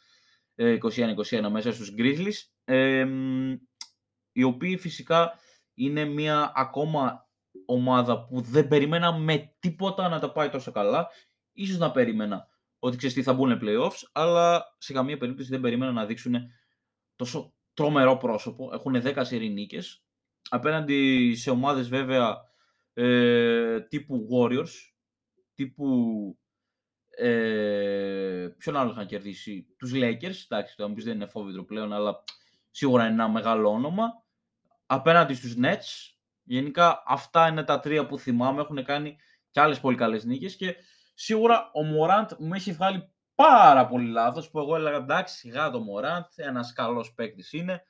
21-21 0.56 1.48
μέσα 1.50 1.72
στους 1.72 1.94
Grizzlies, 1.98 2.50
ε, 2.64 3.06
οι 4.32 4.42
οποίοι 4.42 4.76
φυσικά 4.76 5.32
είναι 5.74 6.04
μια 6.04 6.52
ακόμα 6.54 7.28
ομάδα 7.66 8.26
που 8.26 8.40
δεν 8.40 8.68
περίμενα 8.68 9.18
με 9.18 9.54
τίποτα 9.58 10.08
να 10.08 10.18
τα 10.18 10.32
πάει 10.32 10.48
τόσο 10.48 10.72
καλά. 10.72 11.08
Ίσως 11.52 11.78
να 11.78 11.90
περίμενα 11.90 12.48
ότι 12.78 12.96
ξέρεις 12.96 13.14
τι 13.14 13.22
θα 13.22 13.32
μπουν 13.32 13.60
playoffs, 13.62 14.02
αλλά 14.12 14.76
σε 14.78 14.92
καμία 14.92 15.16
περίπτωση 15.16 15.50
δεν 15.50 15.60
περίμενα 15.60 15.92
να 15.92 16.06
δείξουν 16.06 16.34
τόσο 17.16 17.54
τρομερό 17.74 18.16
πρόσωπο. 18.16 18.70
Έχουν 18.72 19.02
10 19.04 19.20
σερινίκες, 19.24 20.04
απέναντι 20.48 21.32
σε 21.34 21.50
ομάδες 21.50 21.88
βέβαια 21.88 22.36
ε, 22.92 23.80
τύπου 23.80 24.28
Warriors, 24.32 24.72
τύπου 25.54 25.86
ε, 27.18 28.48
ποιον 28.58 28.76
άλλο 28.76 28.90
είχαν 28.90 29.06
κερδίσει, 29.06 29.66
τους 29.78 29.92
Lakers, 29.94 30.44
εντάξει, 30.48 30.76
το 30.76 30.92
δεν 30.96 31.14
είναι 31.14 31.26
φόβητρο 31.26 31.64
πλέον, 31.64 31.92
αλλά 31.92 32.24
σίγουρα 32.70 33.02
είναι 33.04 33.12
ένα 33.12 33.28
μεγάλο 33.28 33.70
όνομα. 33.70 34.22
Απέναντι 34.86 35.34
στους 35.34 35.54
Nets, 35.62 36.14
γενικά 36.42 37.02
αυτά 37.06 37.48
είναι 37.48 37.64
τα 37.64 37.80
τρία 37.80 38.06
που 38.06 38.18
θυμάμαι, 38.18 38.60
έχουν 38.60 38.84
κάνει 38.84 39.16
και 39.50 39.60
άλλες 39.60 39.80
πολύ 39.80 39.96
καλές 39.96 40.24
νίκες 40.24 40.56
και 40.56 40.76
σίγουρα 41.14 41.70
ο 41.72 41.82
Μωράντ 41.82 42.30
μου 42.38 42.54
έχει 42.54 42.72
βγάλει 42.72 43.10
πάρα 43.34 43.86
πολύ 43.86 44.08
λάθος 44.08 44.50
που 44.50 44.58
εγώ 44.58 44.76
έλεγα 44.76 44.96
εντάξει 44.96 45.36
σιγά 45.36 45.70
το 45.70 45.80
Μωράντ, 45.80 46.24
ένας 46.36 46.72
καλός 46.72 47.12
παίκτης 47.14 47.52
είναι. 47.52 47.82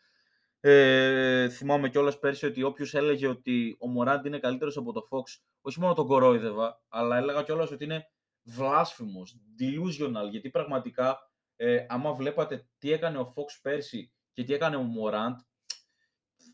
Ε, 0.60 1.48
θυμάμαι 1.48 1.88
κιόλας 1.88 2.18
πέρσι 2.18 2.46
ότι 2.46 2.62
όποιος 2.62 2.94
έλεγε 2.94 3.26
ότι 3.26 3.76
ο 3.80 3.88
Μωράντ 3.88 4.26
είναι 4.26 4.38
καλύτερος 4.38 4.76
από 4.76 4.92
το 4.92 5.08
Fox, 5.10 5.40
όχι 5.60 5.80
μόνο 5.80 5.94
τον 5.94 6.06
κορόιδευα, 6.06 6.82
αλλά 6.88 7.16
έλεγα 7.16 7.42
κιόλας 7.42 7.70
ότι 7.70 7.84
είναι 7.84 8.08
βλάσφημος, 8.46 9.36
delusional, 9.60 10.30
γιατί 10.30 10.50
πραγματικά 10.50 11.18
ε, 11.56 11.86
άμα 11.88 12.12
βλέπατε 12.12 12.68
τι 12.78 12.92
έκανε 12.92 13.18
ο 13.18 13.32
Fox 13.36 13.58
πέρσι 13.62 14.12
και 14.32 14.44
τι 14.44 14.54
έκανε 14.54 14.76
ο 14.76 14.86
Morant, 14.98 15.36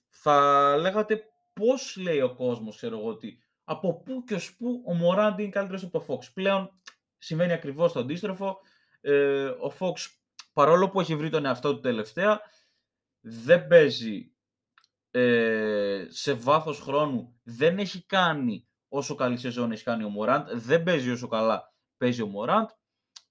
θα 0.09 0.77
λέγατε 0.77 1.25
πώς 1.53 1.97
λέει 1.97 2.21
ο 2.21 2.35
κόσμος, 2.35 2.77
ξέρω 2.77 2.99
εγώ, 2.99 3.09
ότι 3.09 3.43
από 3.65 4.03
πού 4.03 4.25
και 4.25 4.35
ως 4.35 4.57
πού 4.57 4.85
ο 4.87 4.93
Morant 4.93 5.35
είναι 5.39 5.49
καλύτερος 5.49 5.85
από 5.85 5.99
το 5.99 6.05
Fox. 6.09 6.31
Πλέον 6.35 6.81
συμβαίνει 7.19 7.53
ακριβώς 7.53 7.93
το 7.93 8.01
αντίστροφο. 8.01 8.59
Ε, 9.01 9.45
ο 9.45 9.73
Fox, 9.79 9.95
παρόλο 10.53 10.91
που 10.91 11.01
έχει 11.01 11.17
βρει 11.17 11.31
τον 11.31 11.45
εαυτό 11.45 11.75
του 11.75 11.81
τελευταία, 11.81 12.41
δεν 13.21 13.67
παίζει 13.67 14.33
ε, 15.11 16.07
σε 16.09 16.33
βάθος 16.33 16.81
χρόνου, 16.81 17.41
δεν 17.43 17.79
έχει 17.79 18.07
κάνει 18.07 18.69
όσο 18.89 19.15
καλή 19.15 19.37
σεζόν 19.37 19.73
έχει 19.73 19.85
κάνει 19.85 20.05
ο 20.05 20.13
Morant, 20.21 20.45
δεν 20.53 20.83
παίζει 20.83 21.11
όσο 21.11 21.29
καλά 21.29 21.72
παίζει 22.03 22.23
ο 22.23 22.27
Μωράντ. 22.27 22.69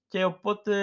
και 0.08 0.24
οπότε 0.24 0.74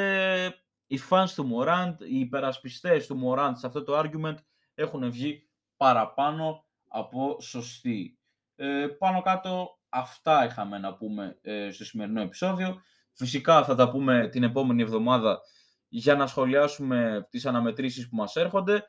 οι 0.88 1.00
fans 1.10 1.28
του 1.36 1.50
Morant, 1.54 1.96
οι 2.00 2.20
υπερασπιστές 2.20 3.08
του 3.08 3.22
Morant 3.24 3.52
σε 3.54 3.68
αυτό 3.68 3.84
το 3.84 4.00
argument 4.00 4.36
έχουν 4.74 5.12
βγει 5.12 5.50
παραπάνω 5.78 6.66
από 6.88 7.38
σωστοί. 7.42 8.20
Ε, 8.56 8.88
πάνω 8.98 9.22
κάτω 9.22 9.80
αυτά 9.90 10.46
είχαμε 10.46 10.78
να 10.78 10.96
πούμε 10.96 11.38
ε, 11.42 11.72
στο 11.72 11.86
σημερινό 11.86 12.22
επεισόδιο. 12.22 12.82
Φυσικά 13.14 13.64
θα 13.64 13.76
τα 13.76 13.90
πούμε 13.90 14.28
την 14.28 14.44
επόμενη 14.44 14.82
εβδομάδα 14.82 15.40
για 15.88 16.16
να 16.16 16.28
σχολιάσουμε 16.28 17.28
τις 17.30 17.46
αναμετρήσεις 17.46 18.10
που 18.10 18.16
μας 18.16 18.36
έρχονται. 18.36 18.84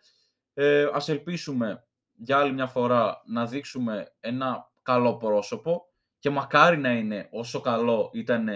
Ε, 0.54 0.88
ας 0.92 1.08
ελπίσουμε 1.08 1.86
για 2.12 2.38
άλλη 2.38 2.52
μια 2.52 2.66
φορά 2.66 3.22
να 3.26 3.46
δείξουμε 3.46 4.16
ένα 4.20 4.72
καλό 4.82 5.16
πρόσωπο 5.16 5.84
και 6.18 6.30
μακάρι 6.30 6.78
να 6.78 6.92
είναι 6.92 7.28
όσο 7.30 7.60
καλό 7.60 8.10
ήταν 8.12 8.48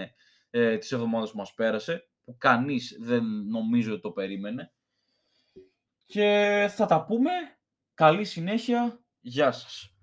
ε, 0.57 0.77
τις 0.77 0.91
εβδομάδες 0.91 1.31
που 1.31 1.37
μας 1.37 1.53
πέρασε, 1.53 2.09
που 2.23 2.37
κανείς 2.37 2.97
δεν 2.99 3.23
νομίζω 3.47 3.91
ότι 3.91 4.01
το 4.01 4.11
περίμενε. 4.11 4.73
Και 6.05 6.67
θα 6.69 6.85
τα 6.85 7.05
πούμε. 7.05 7.31
Καλή 7.93 8.23
συνέχεια. 8.23 8.99
Γεια 9.19 9.51
σας. 9.51 9.94